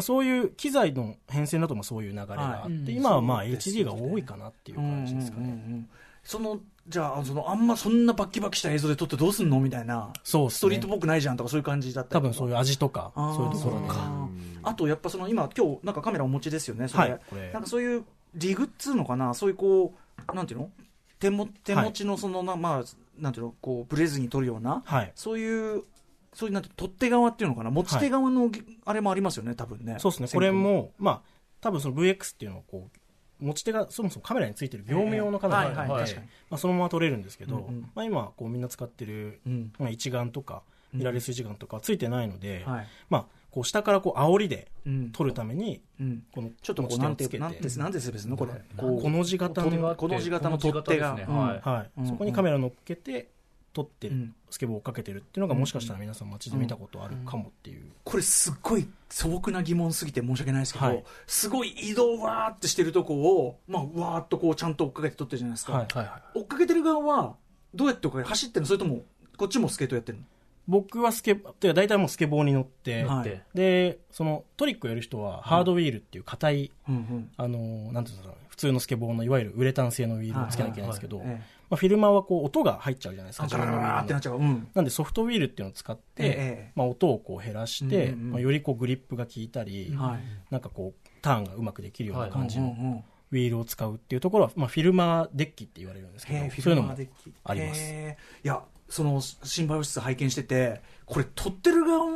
[0.00, 2.72] そういう機材の変遷だとまあそういう流れがあって、はい。
[2.72, 2.88] うん。
[2.90, 3.84] 今はまあ HD ね。
[3.84, 5.44] が多いかなっていううんうん感じですかね。
[5.44, 5.88] うんうん。
[6.22, 10.12] そのじゃあそのあんまそんなバッキバキした映像で撮ってどうすんのみたいな。
[10.24, 10.50] そうね。
[10.50, 14.28] ストリートっぽくないじゃんとかそういう感じだったり多分そういう味とかそういうところか
[14.64, 17.20] あとやっぱその今今日なんかカメラお持ちですよねそれ、はい
[17.52, 19.34] なんかそういうリグっつうのかな？
[19.34, 19.94] そういうこ
[20.32, 20.70] うなんていうの？
[21.18, 22.84] 手も手持ちのそのな、まあ
[23.18, 23.54] なんていうの？
[23.60, 24.82] こうブレずに撮るような。
[24.84, 25.12] はい。
[25.14, 25.84] そういう
[26.32, 27.70] そういうなんて取っ手側っていうのかな？
[27.70, 28.50] 持ち手側の、
[28.84, 29.96] あれもありますよね多分ね。
[29.98, 30.28] そうですね。
[30.32, 31.20] これもまあ
[31.60, 32.98] 多分その VX っていうのはこう
[33.40, 36.26] 持ち手がそもそもカメラについてる業務用のカメラなのではい確かに。
[36.50, 37.90] まあそのまま撮れるんですけど、うんうん。
[37.94, 39.72] まあ、今こうみんな使ってる、うん。
[39.78, 40.98] まあ、一眼とかうん。
[41.00, 42.86] ミラーレス一眼とかはついてないので、はい。
[43.08, 45.10] まあ、こう下からこう煽りでうん。
[45.12, 46.22] 撮るためにうん。
[46.32, 47.38] このちょっとこう持ち手をつけて。
[47.38, 48.52] なんてなんてなんのこれ。
[48.76, 51.14] この字型の、この字型の取っ手が。
[51.14, 52.06] はい。
[52.06, 53.30] そこにカメラ乗っけて
[53.72, 54.34] 撮ってる、うん。
[54.50, 61.04] スケボーをかけてるっていうのがもしかしたら皆さん街で見たことあるかもっていう、これすっごい素朴な疑問すぎて申し訳ないですけど、はい。
[61.26, 67.36] すごい移動わーってしてるとこを、まあ、わーっとこうちゃんと追っかけて撮ってるじゃないですか、はいはいは追っかけてる側は
[67.74, 68.66] どうやって追っかけ走ってるの？
[68.66, 69.02] それとも
[69.36, 70.24] こっちもスケートやってるの？
[70.68, 73.24] 僕はスケてか大体もうスケボーに乗って、はい。
[73.24, 77.30] ででそのトリックをやる人はハードウィールっていう硬い、うんうん。
[77.36, 83.44] あのなんていうんですか普通のスケボーのいわゆるウレタン製のウィールをつけなきゃいけないんですけど、えまあ、フィルマーはこう音が入っちゃうじゃないですか。
[83.44, 84.68] 自分のウィールのガラってなっちゃう、うん。
[84.74, 88.30] なんでソフトウィールっていうのを使って、ええまあ、音をこう減らして、うんうんうん。
[88.32, 90.52] まあ、よりこうグリップが効いたり、はい。
[90.52, 93.04] なんかこうターンがうまくできるような感じのうんうんうん。
[93.32, 96.96] ウィールを使うっていうところは、まあ、フィルマーデッキって言われるんですけどそういうのも
[97.44, 97.92] あります。
[97.92, 102.06] いやその新バイオ室拝見しててこれ撮ってる側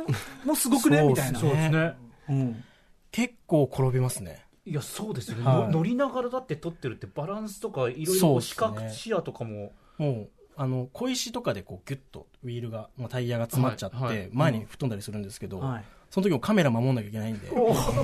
[0.43, 1.93] もすごくね みたいなそうですね。
[2.27, 2.63] うん。
[3.11, 5.57] 結構転びますねいやそうですよね、はい。
[5.67, 14.29] の乗りながらだって撮ってるってバランスとかいろいろ視覚視野とかももうあの小石とかでこうギュッとウィールが、まあ、タイヤが詰まっちゃって、はいはい。
[14.31, 15.83] 前に吹っ飛んだりするんですけど、はい。
[16.09, 17.51] その時もカメラ守んなきゃいけないんで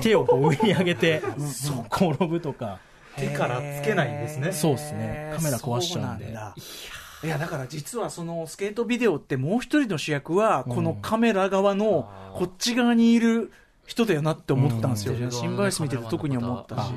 [0.02, 1.22] 手をこう上に上げて
[1.90, 2.78] 転ぶとか。
[3.16, 4.52] 手からつけないんですね。
[4.52, 5.34] そうですね。
[5.36, 6.24] カメラ壊しちゃうんで。
[6.24, 6.54] そうなんだ。
[7.24, 13.52] いやだから実はそのスケートビデオってもう一人の主役はこのカメラ側のこっち側にいる
[13.92, 15.30] 人だよなって思ったんですよ、うん。
[15.30, 16.92] 新バイス見てて特に思ったし、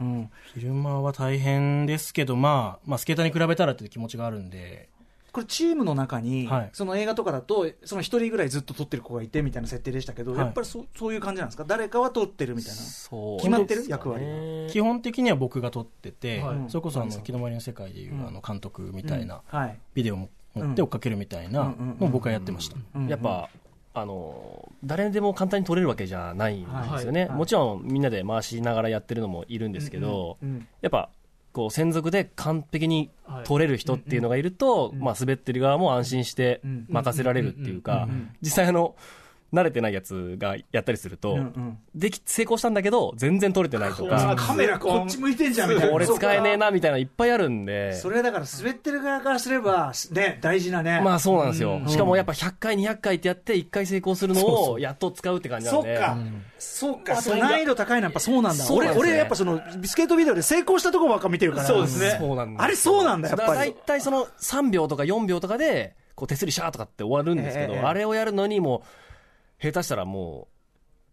[0.00, 4.88] うん、フィルマーは大変ですけど、まあ、まあスケーターに比べたらっていう気持ちがあるんで。
[5.32, 6.70] これチームの中に、はい。
[6.74, 10.40] その映画とかだとその一人ぐらいずっと撮ってる子がいてみたいな設定でしたけど、はい。
[10.40, 11.64] やっぱりそそういう感じなんですか？
[11.64, 12.80] 誰かは撮ってるみたいな。
[12.82, 13.38] そう。
[13.38, 13.86] 決まってる？
[13.88, 16.56] 役割ね基本的には僕が撮ってて、はい。
[16.68, 18.28] それこそあのうん木の森の世界でいう、うん。
[18.28, 19.78] あの監督みたいなはい。
[19.94, 23.08] ビデオも持って追っかけるみたいなのを僕はやってました、うん。
[23.08, 23.48] やっぱ、
[23.94, 27.38] あの誰でも簡単に撮れるわけじゃないんですよね、はいはい。
[27.38, 31.10] もちろんみんなで回しながらやってるのもいるんですけど、うんうんやっぱ
[31.52, 38.30] こう専属で完璧にはい撮れる人っていうのがいると、うんまあ、滑ってる側も安心してうん任せられるっていうか、うんうん。
[38.40, 38.94] 実際あの
[39.52, 41.78] 慣れてないやつがやったりすると、うんうん。
[41.94, 44.36] でき成功したんだけど全然撮れてないとあか。
[44.36, 45.94] カメラこっち向いてんじゃんみたいな。
[45.94, 47.94] 俺使えねえななみたいなのいっぱいあるんで。
[47.94, 51.00] それはだから滑ってる側からすればね大事なね。
[51.00, 51.88] まあそうなんですよ、うん。
[51.88, 55.96] しかもやっぱ100回200回ってやって1回成功するのをやっと使うって感じなんで。
[55.96, 56.16] そっか、
[56.58, 58.64] そうか、そう難易度高いのはやっぱそうなんだ。
[58.64, 59.00] 俺、そうなんですね。
[59.00, 61.66] 俺やっぱその、ビスケートビデオで成功したところばっか見てるから。
[61.66, 62.16] そうですね。
[62.18, 63.52] そうなんですあれそうなんだやっぱり。
[63.52, 67.80] 大体その3秒とか4秒とかでこう手すりシャーとかって終わるんですけど、ええ。
[67.80, 68.82] あれをやるのにもう
[69.62, 70.48] 下手したらも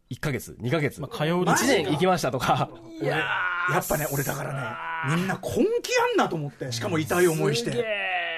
[0.09, 2.69] う1ヶ月2ヶ月、まあ、通う1年行きましたとか。
[3.01, 3.17] いや
[3.71, 4.53] やっぱね、俺だから
[5.11, 7.85] ね、みんな根気あんなと思って、しかも痛い思いして。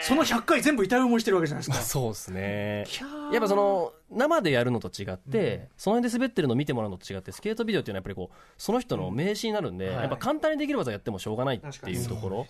[0.02, 1.86] その100回全部痛い思いしてるわけじゃないですか。
[1.86, 2.86] そうですね。
[3.32, 12.48] やっぱその生でやるのと違って、その辺で滑ってるのを見てもらうのと違ってスケートビデオっていうのはやっぱりこうその人の名刺になるんで、やっぱ簡単にできる技やってもしょうがないっていうところ、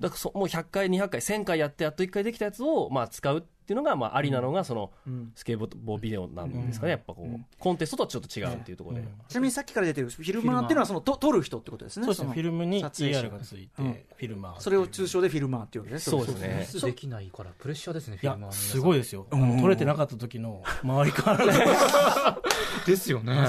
[0.00, 4.92] だからそもう100回200回1000回やってやっと1回できたやつをまあ使うっていうのがまあありなのがその
[5.34, 6.92] スケボービデオなんですかね。
[6.92, 12.06] やっぱこうコンテストとはちょっと違うっていうところで、ちなみにさっきから出てるフィルマーっていうのはそのと撮る人ってことですね。
[12.06, 12.28] そうですね。
[12.28, 13.92] のフィルムに撮影者 ER がついて、うん。
[13.92, 16.56] フィルマーそれを通称でフィルマーっていうわけですそうですね。
[16.60, 20.62] ミスできないからプレッシャーですね、フいやィルマーすごいですよ、撮れてなかった時の
[20.96, 21.52] 周りからの
[22.86, 23.46] ですよね。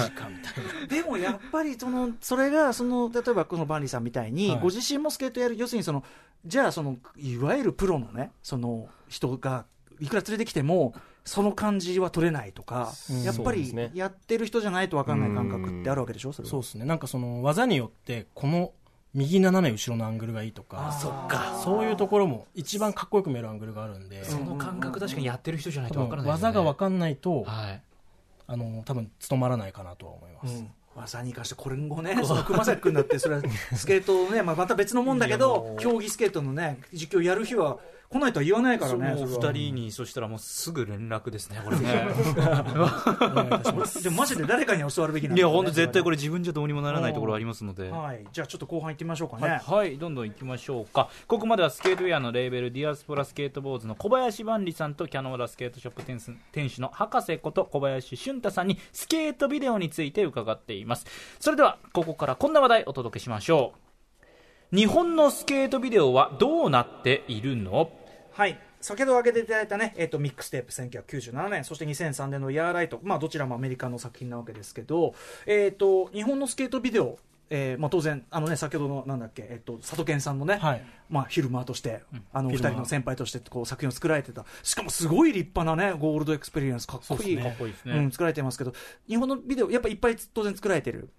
[0.90, 4.60] でもやっぱりそのそれがその例えばこのバンリーさんみたいに、はい。
[4.60, 6.04] ご自身もスケートやる要するにその
[6.46, 9.66] じゃあそのいわゆるプロのねその人が
[10.00, 10.94] いくら連れてきても
[11.26, 13.24] その感じは取れないとか、うん。
[13.24, 16.34] やっぱりやってる人じゃないと分かんない感覚ってあるわけでしょ？
[16.34, 16.86] そそうですね。
[16.86, 18.72] なんかその技によってこの
[19.14, 21.60] 右斜め後ろのアングルがいいとかそっか。
[21.64, 24.24] そういうところも一番かっこよく見えるアングルがあるんで。
[24.24, 27.82] その感覚確かにやってる人じゃないと多わからない、分技が分かんないとはい。
[28.50, 30.72] あの多分務まらないかなとは思います、うん。
[30.96, 33.42] 技に関してこれ後ねその熊崎君だってそれは
[33.76, 37.78] スケートね、まあ、また別のもんだけど競技スケートのね実況やる日は
[38.10, 42.08] 来ないとは言わないからね二人に、そしたらもうすぐ連絡ですね、これね。
[43.20, 44.02] お願いいたします。
[44.02, 47.90] じゃあマジで誰かに教わるべきなんいや、本当絶対これ自分じゃどうにもならないところありますので。
[47.90, 48.26] はい。
[48.32, 51.10] じゃあちょっと後半行ってみましょうかね、はい、はい、どんどん行きましょうか。
[51.28, 61.06] ここまではスケートウェアのレーベルディアスポラスケートボーズの小林万里さんとキャノーラスケートショップ店主の博士こと小林俊太さんにスケートビデオについて伺っています。
[61.40, 63.87] それではここからこんな話題お届けしましょう
[64.74, 67.90] 日本のスケートビデオはどうなっているの？
[68.32, 68.60] はい。
[68.82, 77.18] 先ほど挙げていただいたね、えっとミックステープ1997年そして2003年のヤーライト、まあ、どちらもアメリカの作品なわけですけど、えっと日本のスケートビデオ
[77.50, 80.86] えーまあ、当然、あのね、先ほどのなんだっけ、えっと、佐渡健さんのね、はい。
[81.10, 82.02] まあ、フィルマーとして、
[82.34, 87.44] あの二人の先輩としてこう作品を作られてた、しかもすごい立派なね、 Gold Experience、かっこいい、そうですね。
[87.44, 87.98] かっこいいですね。
[87.98, 88.74] うん、作られてますけど、
[89.08, 91.10] 日本のビデオ、やっぱいっぱい当然作られてる、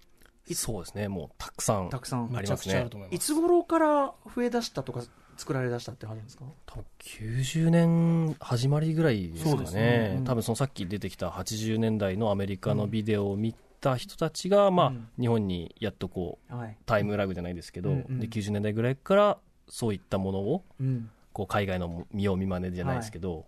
[0.55, 1.07] そうですね。
[1.07, 2.87] もうたくさんたくさん、ありますね。
[3.11, 5.01] いいつ頃から増え出したとか、
[5.37, 6.43] 作られ出したってあるんですか？
[6.65, 9.71] 多分90年始まりぐらいですかね。
[9.71, 10.15] ね。
[10.17, 10.23] うん。
[10.25, 16.77] 多分そのさっき出てきた80年代のアメリカのビデオを見た人たちが、まあうん日本にやっとこうはい。
[16.85, 18.19] タイムラグじゃないですけど、うんうん。
[18.19, 19.37] で90年代ぐらいから
[19.69, 21.09] そういったものをうん。
[21.31, 23.45] こう海外の見よう見まねじゃないですけど、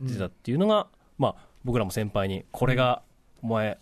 [0.00, 0.06] うん。
[0.06, 0.86] 出たっていうのが、
[1.18, 3.02] まあ、僕らも先輩にこれが
[3.42, 3.76] お前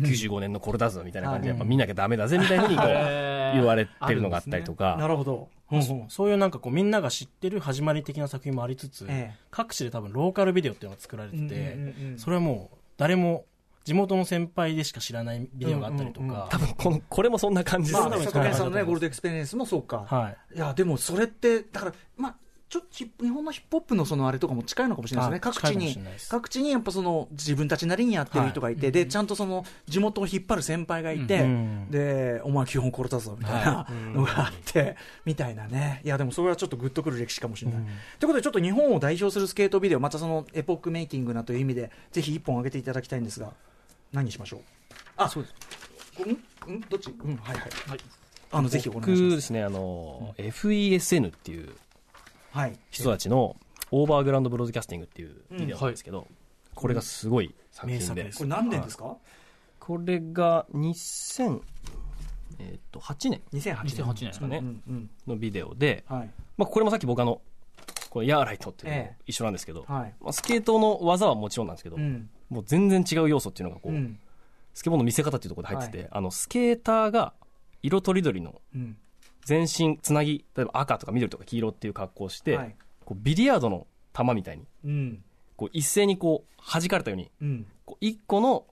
[0.00, 1.22] 95年のこれだぞみたい。
[1.22, 2.56] な感じでやっぱ見なきゃダメだぜみたい。
[2.58, 5.48] なふうにこう言われてるのがあったりとか、なるほど。
[5.70, 5.78] うん。
[5.78, 9.38] うんそういうなんかこうみんなが知ってる始まり的な作品もありつつ、ええ。
[9.50, 12.18] 各地で多分ローカルビデオっていうのが作られてて、うんうんうんうん。
[12.18, 13.44] それはもう誰も
[13.84, 16.48] 地元の先輩でしか知らないビデオがあったりとか、うんうんうん。
[16.48, 20.04] 多分このこれもそんな感じですまあ、ね、佐藤健さんのね、Gold Experience もそうか。
[20.06, 20.56] はい。
[20.56, 22.36] いや、でもそれって、だから、まあ、
[22.68, 25.50] ちょっと日本のヒップホップのそのあれとかも近いのかもしれないですね。
[25.50, 36.02] あ各地に各地にやっぱその自分たちなりにやってる人がいて、で、ちゃんとその地元を引っ張る先輩がいて、うんで、お前基本殺したぞ、みたいなのがあって、みたいなね。
[36.04, 37.82] いや、でもそれはちょっとグッとくる歴史かもしれない。
[37.82, 43.52] ということで、ちょっと日本を代表するスケートビデオ、またそのエポックメイキングなという意味で、ぜひ一本上げていただきたいんですが、
[44.12, 44.60] 何にしましょう？
[45.16, 46.28] あ、そうです。
[46.28, 46.32] ん
[46.70, 47.08] んどっち？
[47.08, 47.62] うん、はいは
[47.96, 47.98] い。
[48.52, 49.16] あの、ぜひお願いしま。
[49.28, 51.74] 僕ですすねあの、FESN っていうはい。
[52.90, 53.56] 人たちの
[53.90, 56.26] オーバーグラウンドブロードキャスティングっていうビデオなんですけど、
[56.74, 59.16] これがすごい作品で、これ何年ですか？
[59.80, 61.60] これが2000、
[62.58, 63.86] えー、と8年 ?2008 年。
[63.86, 64.58] 2008年ですかね。
[64.58, 66.30] うんうんのビデオで、はい。
[66.56, 67.42] まあ、これもさっき僕あのこ
[68.10, 70.14] このヤーライトっていうのも一緒なんですけど、はい。
[70.20, 72.28] まあ、スケートの技はもちろんなんですけど、うん。
[72.48, 74.18] もう全然違う要素っていうのがこう、うん。
[74.74, 77.32] スケボーの見せ方っていうところで入ってて、あのスケーターが
[77.82, 78.96] 色とりどりのうん
[79.48, 82.76] 全身つなぎ例えば赤とか緑とか黄色っていう格好をして、はい。
[83.06, 85.24] こうビリヤードの球みたいにうん。
[85.56, 87.66] こう一斉にこう弾かれたようにうん。
[87.86, 88.66] こう一個の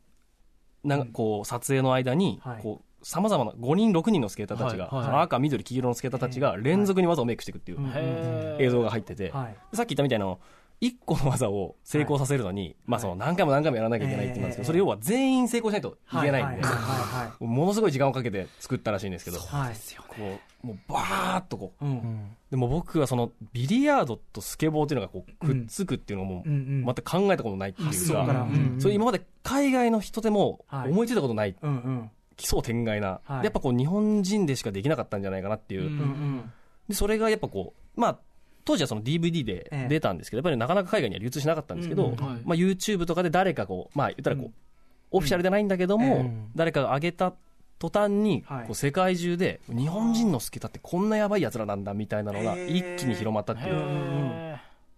[0.84, 2.62] なこう撮影の間にはい。
[2.62, 5.09] こうさまざまな5人6人のスケーターたちが、はい。
[5.09, 5.22] はい。
[5.22, 9.57] 赤緑黄色のスケーターたちが連続に技をメイクしていくっていう映像が入ってて、はい。
[9.74, 10.36] さっき言ったみたいな
[10.81, 19.74] 1個の技を成功させるのに、まあその何回も何回もやらなきゃいけないって言うんですけど、ええそれ要は全員成功しないといけないんで、はいはいは ものすごい時間をかけて作ったらしいんですけど、いはいはい
[20.09, 21.85] こうもうバーっとこう。
[21.85, 21.95] ううん。
[21.97, 26.53] んでも僕はそのビリヤードとスケボーっていうのがこうくっつくっていうのもうん。
[26.53, 28.77] うんまた考えたことないっていうそうからか、うん。
[28.81, 30.91] それ今まで海外の人でもはい。
[30.91, 31.57] 思いついたことない。
[31.61, 32.11] うんうん。
[32.37, 33.41] 奇想天外な、はい。
[33.41, 36.53] でやっぱこう日本人でしかできなかったんじゃないかなっていう、うんうんうん。
[36.89, 38.18] でそれがやっぱこうまあ
[38.66, 39.88] 当時はその DVD でええ。
[39.88, 42.14] 出たんですけど、やっぱりなかなか海外には流通しなかったんですけど、
[42.44, 44.54] まあ、YouTube とかで誰かこう、まあ、言ったらこう、うん。
[45.12, 46.50] オフィシャルでないんだけども、うん。
[46.56, 47.32] 誰かが上げた
[47.78, 48.66] 途端に、はい。
[48.66, 53.74] こう世界中で日本人のスケーターってこんなやばいやつらなんだみたいなのがへ一え気に広まったっていう。
[53.74, 54.56] へ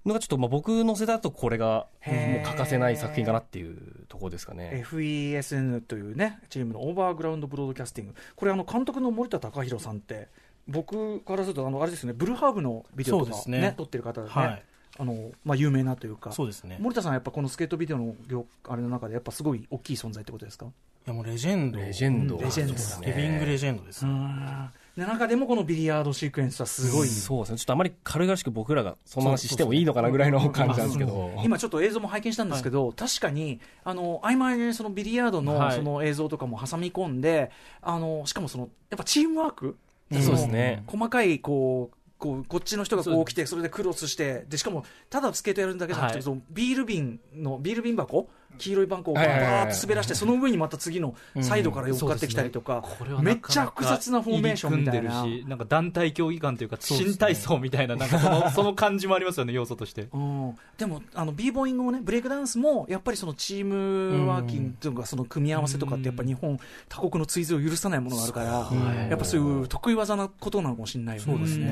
[0.09, 4.85] のがちょっとまあ僕の世代だとこれがもう欠かせない作品かなっていうところですかね。
[4.89, 8.15] FESN というねチームのオーバーグラウンドブロードキャスティング。
[8.35, 10.29] これあの監督の森田貴弘さんって
[10.69, 13.75] 僕からするとあのあれですねブルーハーブのビデオとかねね。
[13.77, 14.63] 撮ってる方でね、はい。
[15.01, 16.33] あのまあ、有名なというか。
[16.33, 16.77] そうですね。
[16.79, 20.67] い森田さんはやっぱこのスケートビデオの業あれの中でやっぱすごい大きい存在ってことですか？
[21.07, 22.39] やもうレジェンドレジェンド。
[22.39, 27.59] レジェンドですリビングレジェンドです、うんで中でもこのビリヤードシークエンスはすごい、そうですね。
[27.59, 31.41] ちょっとあまり軽々しく僕らがそんな話してもいいのかなぐらいの感じなんですけど。
[31.45, 35.77] 今ちょっと映像も拝見したんですけど、確かにあの合間にそのビリヤードのはい。
[35.77, 39.77] その映像とかも挟み込んで、あのしかもそのやっぱチームワーク、
[40.13, 40.83] そうですね。
[40.87, 46.23] 細かいこうこうこっちの人がこそうう来てそれでクロスしてでしかもただスケートやるだけじゃなくて、はい。
[46.23, 48.29] そのビール瓶のビール瓶箱
[48.59, 54.99] 黄色いバンコをバーッと滑らしてその上にまた次のサイドから寄っかってきたりとか、これはめっちゃ複雑なフォーメーションみたいな。
[55.01, 60.09] 入り組んでるしなんか団体競技感というか新体操みたいななんかその その感じもありますよね要素として。
[60.13, 71.33] うん、でもあの b ボーイングもねブレイクダンスもやっぱりそのチームワーキングというかその組み合わせとかってやっぱ日本他国の追随を許さないものがあるからうんやっぱそういう得意技なことなのかもしれないよね。
[71.33, 71.69] そうですね。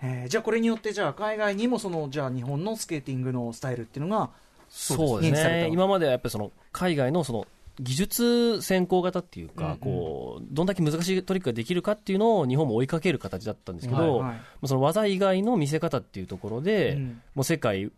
[0.00, 4.30] えーじゃあこれによってじゃあ海外にもそのじゃあ日本のスケーティングのスタイルっていうのが
[4.68, 5.68] そうですね。
[5.72, 7.46] 今まではやっぱりその海外のその
[7.80, 9.78] 技術先行型っていうか、うんうん。
[9.78, 17.22] こうどんだけ難しいトリックができるかっていうのを日本も追いかける形だったんですけど、はいその技以外の見せ方っていうところで、うん。
[17.34, 17.92] もう世界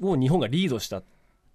[0.00, 1.06] を日本がリードしたって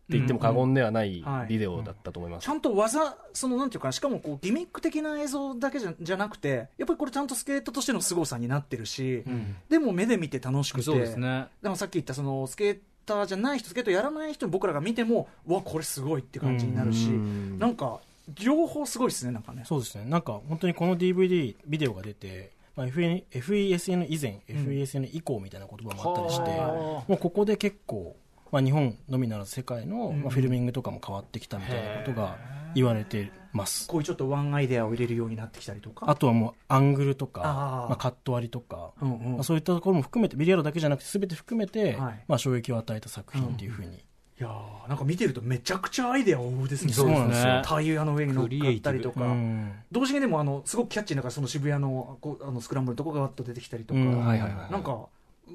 [0.09, 1.23] 言っても過言ではないうん。
[1.23, 1.47] はい。
[1.47, 2.45] ビデオだったと思います。
[2.45, 9.23] ちゃんと技そのなんていうかなしかもこうギミック的な映像だけじゃじゃなくてやっぱりこれちゃんとスケートとしての凄さになってるし、
[9.69, 10.81] でも目で見て楽しくて。
[10.83, 11.47] そうですね。
[11.63, 17.59] でもさっき言ったそのスケーターじゃない人スケートやらない人に僕らが見てもうわこれすごいって感じになるし、うん。
[17.59, 17.99] なんか
[18.43, 19.63] 両方すごいですねなんかね。
[19.65, 20.05] そうですね。
[20.05, 26.67] なんか本当にこの DVD ビデオが出て、まあ、FESN 以前、FESN 以降みたいな言葉もあったりしては
[27.07, 28.15] もうここで結構、
[28.51, 30.21] まあ、日本のみならず世界の、うん。
[30.21, 32.37] まあ、フィルミングとかも変わってきたみたいなことが
[32.73, 33.87] 言われてます。
[33.87, 36.09] こういうちょっとワンアイデアを入れるようになってきたりとか？
[36.09, 37.41] あとはもうアングルとか
[37.89, 39.33] まあ、カット割りとか、うんうん。
[39.35, 42.23] まあ、そういったところも含めてビリヤードだけじゃなくて全て含めて、はい。
[42.27, 43.99] まあ、衝撃を与えた作品っていうふうに、い
[44.39, 46.91] やーなんか見てるとめちゃくちゃアイデア豊富ですね。
[46.91, 49.71] そうなんですよタイヤの上に乗っかったりとか、うん。
[49.91, 54.25] 同時にでもあのすごくキャッチーなからその渋谷のこうあのスクランブルのとこがわっと出てきたりとか、うん。
[54.25, 55.07] はいはいはいなんか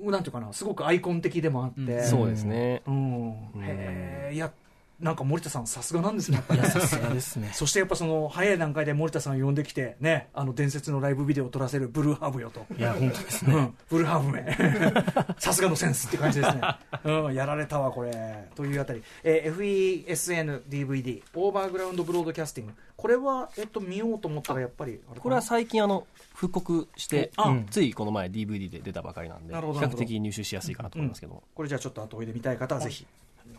[0.04, 2.80] なんていうかなすごくアイコン的でもあって、うんそうですね。
[2.86, 3.30] うん、
[3.60, 4.52] へえいや
[5.00, 6.60] なんか森田さんさすがなんですねやっぱり。
[6.60, 7.50] いやさすがですね。
[7.54, 12.66] そしてやっぱその早い段階で森田さんを呼んできてねあの伝説のライブビデオを撮らせるブルーハーブよと。
[12.76, 13.54] いや本当ですね。
[13.54, 16.62] うん、ブルーハーブ名 さすがのセンスって感じですね、
[17.04, 18.48] うん、やられたわこれ。
[18.54, 22.74] というあたり、えー FESNDVD オーバーグラウンドブロードキャスティング。
[22.96, 27.66] これは、えっと、見ようと思ったらやっぱりこれは最近あの復刻してあ、うん。
[27.70, 31.42] ついこの前 DVD で出たばかりなんで、比較的入手しやすいかなと思いますけど。
[31.54, 33.06] これじゃあちょっと後追いで見たい方はぜひ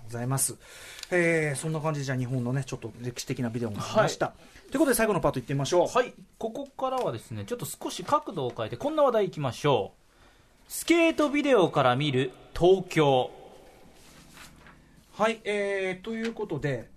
[0.04, 0.58] ございます、
[1.12, 4.34] えーそんな感じでじゃあ日本のねちょっと歴史的なビデオも見ました、
[4.70, 5.88] ということで最後のパートいってみましょう。
[5.88, 6.14] はい。
[6.38, 10.72] ここからはですねちょっと少し角度を変えてこんな話題いきましょう。
[10.72, 13.32] スケートビデオから見る東京。
[15.14, 16.90] はい、えー、ということで、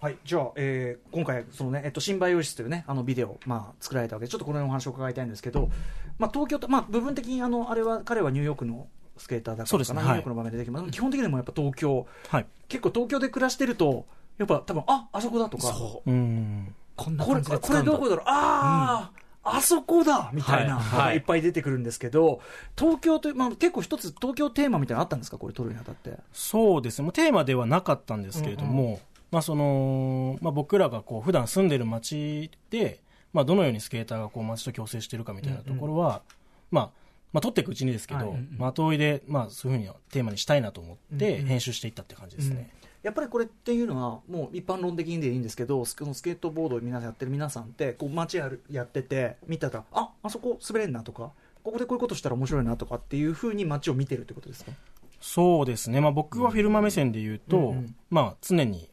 [0.00, 5.70] はい、じゃあ、えー今回、そのね、えっと、シンバイオシスというね、あのビデオ、まあ、作られたわけで、ちょっとこの辺のお話を伺いたいんですけど、
[6.18, 8.86] まあ、東京と、まあ、部分的に、あの、あれは、彼はニューヨークの
[9.16, 10.02] スケーターだからかな、そうですね。
[10.02, 10.90] ニューヨークの場面で出てきます。
[10.90, 12.46] 基本的にもやっぱ東京、はい。
[12.68, 14.06] 結構東京で暮らしてると、
[14.38, 16.10] やっぱ多分、あ、あそこだとか、そう。
[16.10, 16.74] ん。
[16.96, 19.10] こんな感じでこれどこだろう、あ
[19.42, 21.06] あ、あそこだみたいな、はい。
[21.06, 21.16] はい。
[21.16, 22.40] いっぱい出てくるんですけど、
[22.76, 26.18] 東京という、まあ、結構一つ東京テーマみたいなのあったんですか、これ、撮るにあたって。
[26.32, 29.00] そうですね、テーマではなかったんですけれども、
[29.30, 33.00] まあそのまあ、僕らがこう普段住んでる街で、
[33.32, 36.22] まあ、どのようにスケーターがこう街と共生しているかみたいなところは、
[36.70, 37.05] まあ
[37.36, 42.70] まあ、撮っていくうちにですけど、はいまあ、後追いで、まあ、そういうふうにテーマにしたいなと思って、編集していったって感じですね。
[43.02, 51.32] やっぱりこれっていうのは、もう一般論的にでいいんですけど、スそのスケートボードを皆さんやってる皆さんって、こう街やるやってて、見たら、ああそこ滑れんなとか、
[51.62, 54.72] ここでこういうことしたら面白いなとかっていうふうに街を見てるってことですか？
[55.20, 58.88] そうですね、まあ、僕はフィルマ目線で言うと、うんうんまあ、常に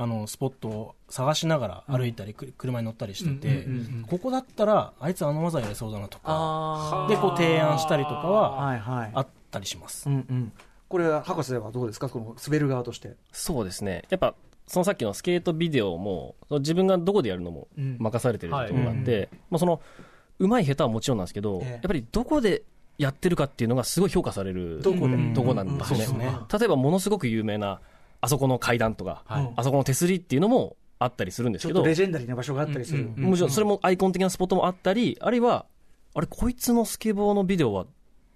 [0.00, 9.10] あのスポットを探しながら歩いたり、く車に乗ったりしてて、うんうんうんうんここだったらあいつあの技やれそうだなとかあでこう提案したりとかは。
[9.14, 10.12] あったりしますう。
[10.12, 10.52] んうん。
[10.88, 12.08] これは博士はどうですか？
[12.08, 13.16] この滑る側として。
[13.32, 14.04] そうですね。
[14.08, 14.34] やっぱ、
[14.66, 19.80] そのさっきのスケートビデオも、自分がどこでやるのもうん任されてるところがあっはいて、まあその、
[20.38, 22.62] うまい下手はもちろんなんですけど、ええやっぱりどこで
[22.96, 25.14] やってるかっていうのがすごい評価されるどこで？
[25.14, 26.32] うんとこなんですねそうですね。
[26.58, 27.80] 例えばものすごく有名な、
[28.20, 29.52] あそこの階段とか、はい。
[29.56, 33.04] あそこの手すりっていうのもあったりするんですけどちょっとレ、ジェンダリーな場所があったりする。
[33.04, 35.66] うんうんもちろんそれもアイコン的なスポットもあったり、あるいは、
[36.14, 37.86] あれ、こいつのスケボーのビデオは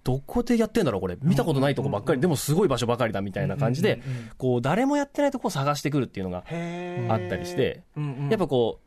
[0.03, 1.17] どこでやってんだろう、これ。
[1.21, 4.01] 見たことないとこばっかり、でもすごい場所ばかりだみたいな感じで、
[4.37, 8.82] こう、誰もやってないとこを探してくるっていうのがあったりして、うんうんやっぱこう、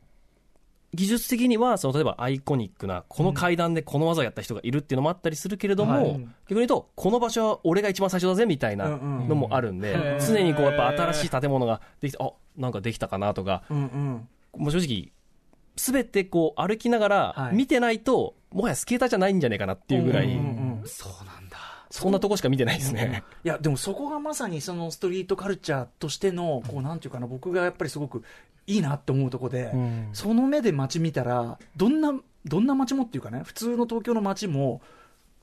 [0.97, 6.13] 技術的には、その、例えばアイコニックな、この階段でこの技をやった人がいるっていうのもあったりするけれども、はい。
[6.13, 14.29] 逆に言うと、この場所は俺が一番最初だぜみたいなのもあるんで、常にこう、やっぱ新しい建物ができて、あ、なんかできたかなとか、うんうん。
[14.57, 15.13] もう正直、
[15.77, 17.55] すべてこう歩きながらはい。
[17.55, 21.36] 見てないと、もはやスケーターじゃないんじゃないかなっていうぐらい、うんうんうんそうな
[22.01, 23.25] そんなとこしか見てないですね。
[23.45, 28.23] いやでもそこがまさにそのストリートカルチャーとしてのこうなんていうかな僕がやっぱりすごく
[28.67, 30.09] いいなって思うとこで、うん。
[30.13, 32.13] その目で街見たらどんな
[32.45, 34.81] どんな街もっていうかね普通の東京の街も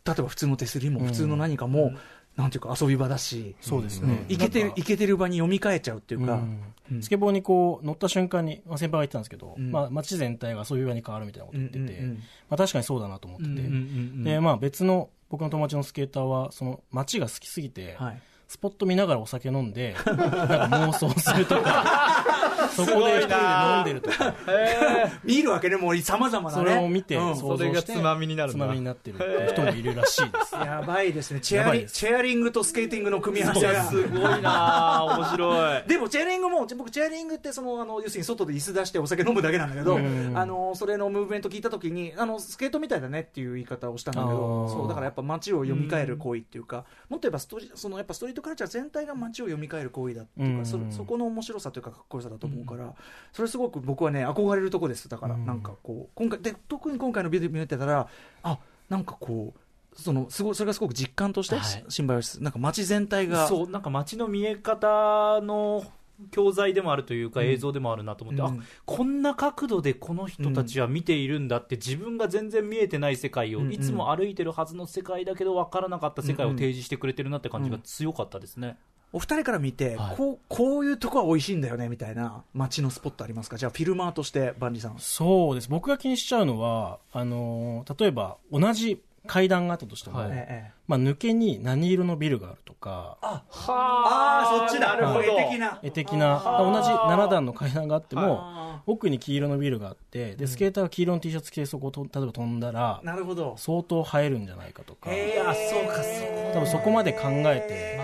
[0.05, 1.93] 例えば普通の手すりも普通の何かも、
[2.35, 4.25] なんていうか遊び場だし、そうですね。
[4.27, 6.59] いけてるいけてる場に読み替えちゃうっていうか、うん。
[6.91, 7.03] うん。
[7.03, 9.71] スケボーにこう乗った瞬間に、まあ、先輩が言ってたんですけど、うん。
[9.71, 14.23] まあ、街全体がそういう場に変わるみたいなこと言ってて、うんうんうんまあ、確かにそうだなと思ってて、うんうん。
[14.23, 22.23] でまあ、別の僕の友達のスケーターはその街が好きすぎて、はい、スポット見ながらお酒飲んでなんか妄想するとか
[22.73, 23.35] そこで一人で
[23.75, 24.33] 飲んでるとか。
[25.23, 26.63] 見るわけねもうさまざまなね。
[26.63, 27.35] それを見てうん。
[27.35, 30.55] 想像して、それがつまみになるつまみになってるっていう人もいるらしいです。
[30.55, 31.39] やばいですね。
[31.39, 33.83] チェアリチェアリングとスケーティングの組み合わせが。
[33.83, 34.41] すごい。
[34.41, 35.83] な面白い。
[35.87, 40.33] でもチェアリングも僕チェアリングってそのあの要するに外で椅子出してお酒飲むだけなんだけど、うん。
[40.35, 50.65] あのそれのムーブメント聞いた時にあのスケートみたいだねっていう言い方をしたんだけどそうだからやっぱ街を読み替える行為っていうか、もっと言えばストリそのやっぱストリートカルチャー全体が街を読み替える行為だっていうか、うん。
[50.65, 52.93] そそこの面白さというかかっこよさだと思うから、
[53.31, 55.45] それすごく僕はね憧れるとこですだから、うん。
[55.45, 58.07] なんかこう今回で特に今回のビデオ見てたら
[58.43, 58.57] あ
[58.89, 61.85] なんかこうそのすごいそれがすごく実感として、はい。
[61.89, 63.47] 新橋ですなんか街全体が。
[63.47, 65.83] そうなんか街の見え方の
[66.31, 68.59] 教材でもあるというか映像でもあるなと思って、うん。
[68.59, 73.73] あこんな角度でこの人たちは見ているんだって自分が全然見えてない世界を、うんうん。
[73.73, 78.77] いつも歩いてるはずの世界だけど分からなかった世界を提示してくれてるなって感じが強かったですね、
[79.13, 80.15] お二人から見て、はい。
[80.17, 83.57] こうこういうとこは美味しいんだよねみたいな街のスポットありますか？
[83.57, 84.95] じゃあフィルマーとして万里さん。
[84.99, 85.69] そうです。
[85.69, 90.29] 僕が気にしちゃうのはあのー例えば同じ階段があったとしても、はい。
[90.33, 94.95] ええまあ、抜けに何色のビルがあるとかああーそっちだ。
[94.95, 95.21] なるほど。
[95.21, 95.79] 絵的な。
[95.81, 103.55] 絵的な同じ7段の階段があっても、あ奥に黄色のビルがあってでスケーターが黄色の T シャツ着てそこをと例えば飛んだらーなるほど。
[103.57, 105.13] 相当映えるんじゃないかとか。
[105.15, 108.02] いやそうかそう多分そこまで考え周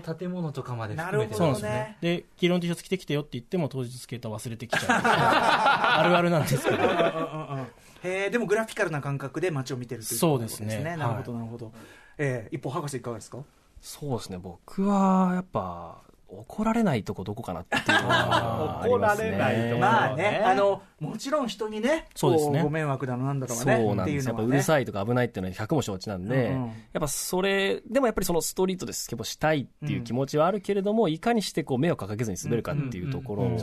[0.00, 1.96] りの建物とかまで含めてなるほどてそうなんですよね。
[2.00, 5.00] で黄色の T シャツ着てきてよって言っても当日スケーター忘れてきちゃう。
[5.02, 6.76] あるあるなんですけど。
[6.76, 10.76] へえでもグラフィカルな感覚で街を見てるというそうですね。
[10.76, 11.72] ことなるほどなるほど、
[12.18, 13.38] ええ一方博士いかがですか？
[13.80, 16.02] そうですね、僕はやっぱ、
[16.32, 19.30] 怒られないとこどこかなっていうのはありますね。
[19.30, 22.58] 怒られないとこまあねねあのもちろん人にねそうですね。
[22.58, 23.84] こご迷惑だのなんだろうがね。
[23.84, 24.34] そうなんですよ。
[24.34, 26.56] やっぱうるいさいとか危ないっていうのは100も承知なんで、
[26.92, 33.58] やっぱそれ、でもやっぱりそのストリートでスケボーしたいっていう気持ちはあるけれども、いかにしてこう迷惑をかけずに滑るかっていうところを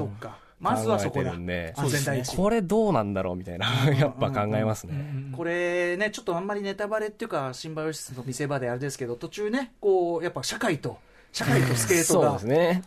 [0.59, 1.73] まずはそこだ考えてるんで。
[1.77, 3.67] 安全第一これどうなんだろうみたいな、
[3.97, 5.31] やっぱ考えますね。
[5.35, 10.97] これね、ちょっとあんまりネタバレっていうか、シンバイオシスの見せ場であれですけど、途中ね、こう、やっぱ社会と、
[11.31, 12.39] 社会とスケートが。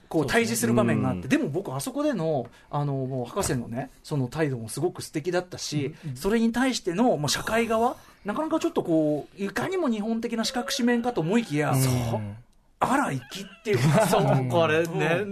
[0.09, 12.37] こう対峙する場面があって、うんでも僕、あそこでの、あの、もう博士のね、その態度もすごく素敵だったし、それに対しての、もう社会側、なかなかちょっとこう、いかにも日本的な四角四面かと思いきや、うん。
[12.81, 13.79] あら、粋っていう。
[14.09, 15.25] そう、これね、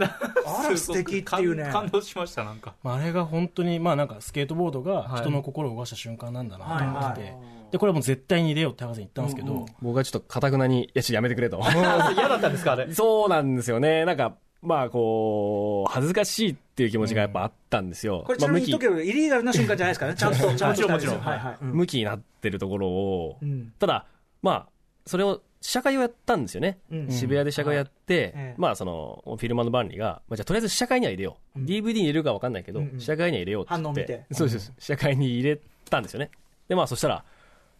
[0.47, 1.69] あら、素敵っていうね。
[1.73, 2.75] 感動しました、なんか。
[2.85, 7.35] あれが本当に、まあなんかスケートボードが人の心を動かした瞬間なんだなと思って、
[7.71, 11.61] で、これはもう絶対に入れようって博士に言ったんですけど、僕はちょっとかたくなに、いや、ちょっとやめてくれと。
[12.15, 12.91] 嫌だったんですか、あれ？
[12.95, 14.05] そうなんですよね。
[14.05, 18.25] なんか、まあこう、恥ずかしいっていう気持ちがやっぱあったんですよ。
[18.27, 20.19] これちなみに言っとけど、イリーガルな瞬間じゃないですからね。
[20.21, 20.67] ちゃんと、ちゃんと。
[20.67, 21.21] もちろん、もちろん。
[21.21, 21.39] はい。
[21.39, 21.65] はい。
[21.65, 23.39] 向きになってるところを、
[23.79, 24.07] ただ、
[24.43, 24.69] まあ、
[25.07, 32.91] それを試写会をやったんですよね、うん、渋谷で試写会やって、はい、まあそのフィルマの万里が、まあ、じゃあとりあえず試写会には入れよう、うん、DVD に入れるか分かんないけど、うん。
[32.95, 34.25] うん、試写会には入れようって反応見て。
[34.33, 34.73] そうです。
[34.79, 35.61] 試写会に入れ
[35.91, 36.31] たんですよね。
[36.69, 37.25] でまあそしたら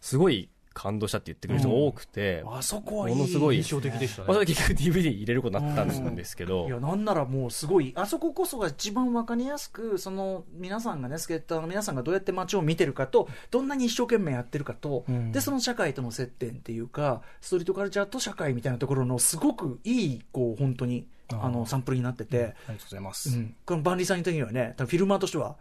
[0.01, 23.29] すごい感動したって言ってくれる人が多くて、うん、あそこはものすごい印象的でしたね、まあ、結局 DVD 入れることになったんですけど、うん、いやなんならもうすごいあそここそが一番わかりやすくその皆さんがねスケーターの皆さんがどうやって街を見てるかとどんなに一生懸命やってるかと、うん、でその社会との接点っていうかストリートカルチャーと社会みたいなところのすごくいいこう本当にあのサンプルになってて、ありがとうございます、
[23.65, 25.55] この万里さんに的にはねフィルマーとしては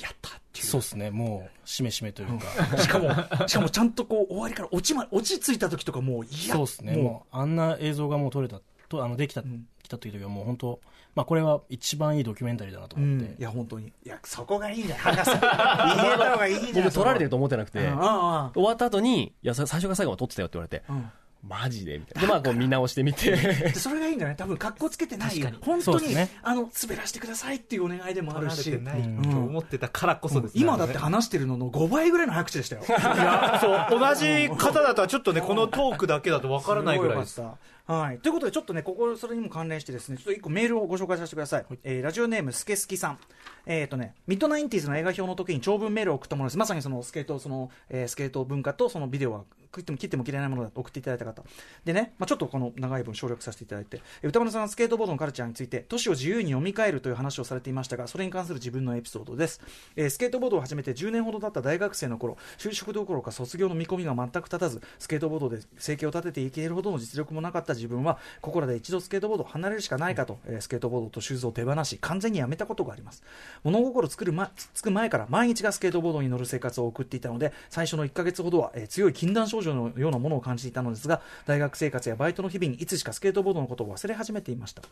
[0.00, 0.66] やったっていう。
[0.66, 2.78] そうですね、もう、しめしめというか。
[2.78, 10.80] しかも、しかもちゃんとこう、終わりから落ちま、落ち着いた時とかもう、いや、そうですね、もう、あんな映像がもう撮れた、とあのできた、うん、来た時はもう本当、
[11.14, 13.88] まあ、これは一番いいドキュメンタリーだなと思って、うん、いや本当に。
[13.88, 15.30] いやそこがいいんだ博士。
[15.30, 21.10] 入れた方がいいじゃん僕撮られてると思ってなくて、終わった後にいや最初から最後まで撮ってたよって言われて、うん
[21.46, 21.98] マジで？
[21.98, 22.22] みたいな。
[22.22, 23.72] で、まあ、こう見直してみて。
[23.74, 24.34] それがいいんだね。
[24.36, 25.48] 多分、格好つけてないよ。
[25.60, 28.70] 本当に、ね、あの、滑らせてくださいっていうお願いでもあるし。
[28.78, 32.82] ない、うん、思ってたからこそです、ね、今だって話してるのの5倍ぐらいの早口でしたよ。
[32.86, 37.42] いや、そう、同じ方だとはちょっとね、このトークだけだとわからないぐらいです。
[37.86, 38.18] はい。
[38.18, 41.66] ということで、ちょっとね、ここ、それにも関連してですね、ちょっと一個メールをご紹介させてください。
[41.68, 43.18] はい、えー、ラジオネーム、スケスキさん。
[43.66, 46.58] えっ、ー、とね、 mid90s の映画評の時に長文メールを送ったものです。
[46.58, 51.42] まさにそのスケート、その、えー、スケート文化とそのビデオは切っても切っても切れないものだと送っていただいた方。
[51.84, 59.60] でね、まあ、ちょっとこの長い文省略させていただいて、宇多丸さんスケートボードのカルチャーについて、都市を自由に読み替えるという話をされていましたが、それに関する自分のエピソードです。
[59.96, 73.22] えー、スケートボードを始めて10年ほど経った大学生の頃、就職どころか卒業の見込みが全く立たず、スケートボードで生計を立てていけるほどの実力もなかった自分は、ここらで一度スケートボードを離れるしかないかと、え、スケートボードとシューズを手放し、完全にやめたことがあります。
[73.64, 84.82] 物心作る、ま、つく前から毎日がスケートボードに乗る生活を送っていたので、最初の1ヶ月ほどは、えー、強い禁断症状のようなものを感じていたのですが大学生活やバイトの日々にいつしかスケートボードのことを忘れ始めていました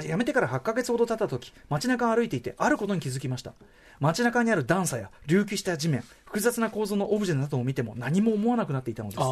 [0.00, 3.52] 辞めてから8ヶ月ほど経った時街中を歩いていてあることに気づきました
[3.98, 9.22] 街中にある段差や隆起した地面複雑な構造のオブジェなどを見ても何も思わなくなっていたのです。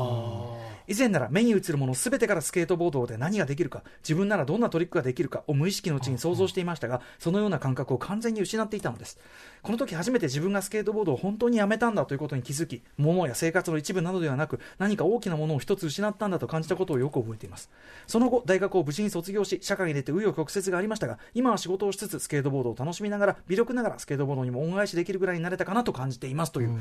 [0.88, 9.18] 以前なら目に映るもの全てからスケートボードで何ができるか自分ならどんなトリックができるかを無意識のうちに想像していましたがそのような感覚を完全に失っていたのです。
[9.62, 17.70] この時初めて自分がスケートボードを本当にやめたんだということに気づき物や生活の一部などではなく何か大きなものを一つ失ったんだと感じたことをよく覚えています。
[18.08, 26.80] その後大学を無事に卒業し社会に出て紆余曲折がありましたが今は仕事をしつつスケートボードを楽しみながら微力ながらスケートボードにも恩返しできるぐらいになれたかなと感じていますという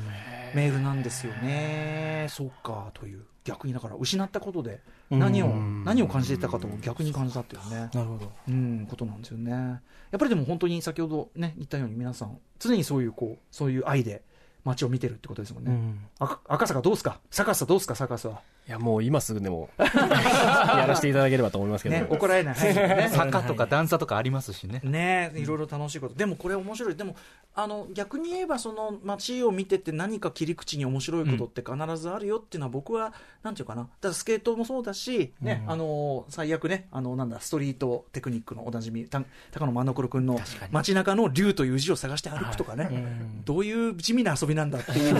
[0.54, 2.26] メールなんですよね。
[2.30, 3.24] そうかという。
[3.44, 7.88] 逆にだから失ったことで何を何を感じていたかと逆に感じたっていうね。
[7.94, 8.30] なるほど。
[8.46, 9.50] うんことなんですよね。
[9.52, 9.78] や
[10.16, 14.22] っぱりでも本当に先ほどね言ったように皆さん常にそういうこうそういう愛で
[14.64, 17.20] 街を見てるってことですもんね、うん、赤坂どうですか？
[17.30, 17.94] 坂須どうですか？
[17.94, 24.82] 坂須はいやもう今すぐでも やらせていただければと思いますけど、ね、怒られない、はいね、坂とか段差とかありますしね。
[24.84, 26.14] ねいろいろ楽しいこと。
[26.14, 26.94] でもこれ面白い。
[26.94, 27.16] でも
[27.54, 33.88] あの逆に言えばその街を見てて何か切り口に面白いことって必ずあるよっていうのは僕はなんていうかな。
[34.02, 36.88] だスケートもそうだし、ね、うん、あの最悪ね。
[36.92, 39.08] あのなんだストリートテクニックのおなじみ
[39.50, 40.38] 高野万所君の
[40.70, 42.94] 街中の竜という字を探して歩くとかね、はい。
[42.94, 45.16] うん、どういう地味な遊びなんだっていう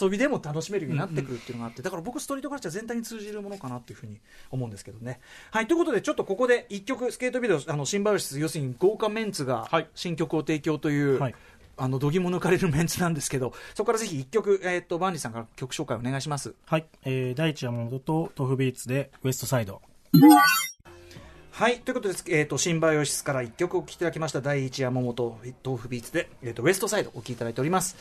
[0.00, 1.82] 遊びでも楽しめるようになってくるっていうのがあって。
[1.82, 5.20] だから僕ストリートカルチャー全体に通じるものかなっていうふうに思うんですけどね。
[5.50, 11.34] はいということでちょっとここで一曲スケートビデオあの新バイオシス要するに豪華メンツが新曲を提供という、はい
[11.78, 16.54] あの、どぎも抜かれるメンツなんですけど、そこからぜひ一曲、えっ、ー、と、バンリさんから曲紹介お願いします。
[16.66, 16.84] はい。
[17.04, 19.80] えー、第一山本と豆腐ビーツで、ウエストサイド。
[21.52, 21.78] はい。
[21.80, 24.40] ということで、えっ、ー、と、新バイオシスから一曲お聴きいただきました。
[24.40, 27.96] 第一山本豆腐ビーツで、えっ、ー、と、ウエストサイドお聴きいただいております。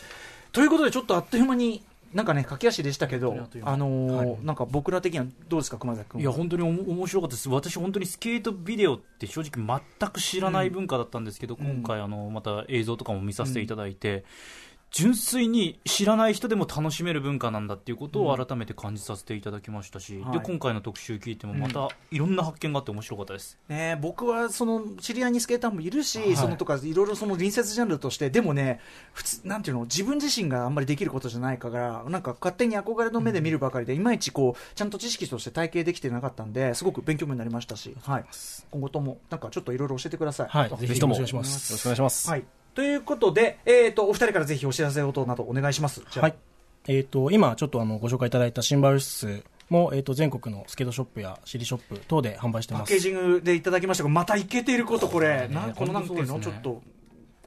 [0.51, 1.83] ということで、ちょっとあっという間に
[2.13, 3.33] なんかね、駆け足でしたけど、
[3.63, 6.21] あのーはい、なんか僕ら的にはどうですか、熊崎君。
[6.21, 7.49] いや、本当におも面白かったです。
[7.49, 14.23] 私、本当にスケートビデオって正直全く知らない文化だったんですけど、うん、今回、あの、また映像とかも見させていただいて、
[14.91, 20.39] 純粋に知らない人でも楽しめる文化なんだっていうことを改めて感じさせていただきましたし、はい。
[20.39, 28.79] で今回の特集聞いてもまたいろんな発見があって面白かったです、ね、僕はその知り合いにスケーターもいるし、そのとかいろいろその隣接ジャンルとして、でもね、
[29.13, 38.25] 普通なんていうの、自分自身があんまりできることじゃないから、なんか勝手に憧れの目で見るばかりで、いまいちこうちゃんと知識として体系できてなかったんで、すごく勉強になりましたし、はい、
[38.71, 40.47] 今後ともなんかちょっといろいろ教えてください。
[40.49, 41.15] はい、ぜひとも。
[41.15, 41.77] よろす。
[41.77, 42.29] しくお願いします。
[42.29, 42.43] はい、
[42.77, 46.03] ということで、えー、とお二人からぜひお知らせ等などお願いします。
[46.11, 46.35] じゃあはい。
[46.87, 52.99] えっ、と、今ちょっとあの、ご紹介いただいたシンバル室も、えっ、と、全国のスケートショップや CD ショップ等で販売してますパッケー。
[52.99, 56.83] ジングでいただきましたが、またいけていること、これ、なんこのなんていうの、ねちょっと、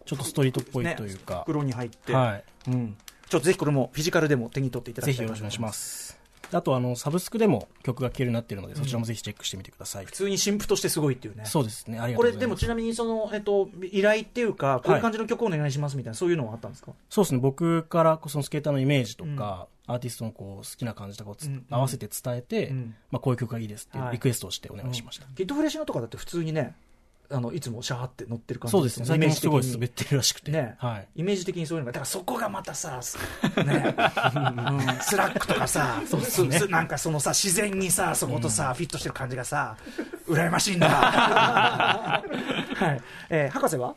[0.05, 2.45] ちょっとストリートっぽいねというか、袋に入って、はい。
[2.67, 2.97] うん、
[3.29, 5.73] ちょっとぜひこれもフィジカルでも手に取っていただぜきたいひよろしくお願いしま。
[5.73, 6.20] す。
[6.53, 10.07] あと、あの、サブスクでも曲が聴けるようになっているので、そちらもぜひチェックしてみてください。
[10.07, 11.45] 普通に新譜としてすごいっていうね。
[11.47, 11.99] そうですね。
[11.99, 12.61] ありがとこれうございます。
[12.61, 16.93] でもちなみにその、えっと、依頼っていうか、こういう感じの曲をお願いしますみたいな、そういうのはあったんですか？
[17.09, 17.41] そうですね。
[17.41, 21.65] 僕からそのスケーターのイメージとか、アーティストのこう好きな感じとかをつうん。
[21.71, 22.95] 合わせて伝えて、うん。
[23.11, 25.27] まあ、こういう曲がいいですっていうはいリクエストをしてお願いしました。
[25.37, 26.75] キッドフレッシュのとかだって普通にね、
[27.33, 29.07] あのいつもシャーって乗ってる感じそうですね。
[29.07, 30.51] 最近もすごいイメージ的に滑ってるらしくて。
[30.51, 31.09] ねはい。
[31.15, 33.17] イメージ的にそういうのが、だからそこがまたさ、す
[33.57, 33.97] ね、うん
[35.01, 39.77] スラックとかさ、そうすなんかそのさ、自然にさ、そことさ、フィットしてる感じがさ、
[40.27, 40.89] 羨ましいんだ。
[40.91, 42.23] は
[42.97, 43.01] い。
[43.31, 43.95] えー博士は？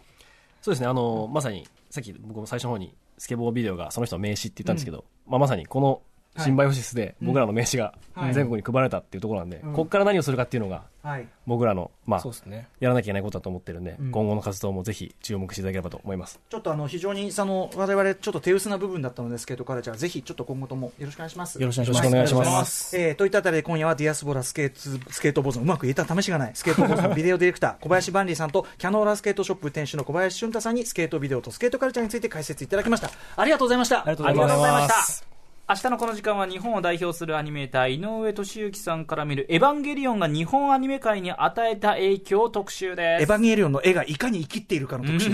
[0.62, 6.02] そうですね、あの、まさに、さっき僕も最初の方に、スケボービデオがその人の名刺って言ったんですけど、まあ、まさにこの、
[6.38, 11.28] Symbiosis で僕らの名刺がはい全国に配られたっていうところなんで、うんここから何をするかっていうのが、はい。
[11.48, 12.24] 僕らの、まあ。
[12.80, 16.40] やらなきゃいけないことだと思ってるんで、うん今後の活動もぜひ注目していただければと思います。
[16.50, 21.60] ちょっとあの非常にその我々ちょっと手薄な部分だったのですけど、カルチャーぜひちょっと今後ともよろしくお願いします。
[21.60, 33.10] よろしくお願いしますえーといったあたりで今夜は Diaspora skate skateboards のうまく言えた試しがない skateboards の ビデオディレクター小林万里さんとキャノーラスケートショップ店主の小林俊太さんにスケートビデオとスケートカルチャーについて解説いただきました。
[33.36, 34.00] ありがとうございました。
[34.00, 35.33] ありがとうございました
[35.70, 45.30] 明日のこの時間は日本を代表するアニメーター井上俊之さんから見る「エヴァンゲリオン」が日本アニメ界に与えた影響を特集ですエヴァンゲリオンの絵がいかに生きっているかの特集。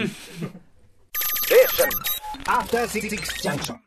[2.46, 3.10] After Six
[3.42, 3.76] Junction.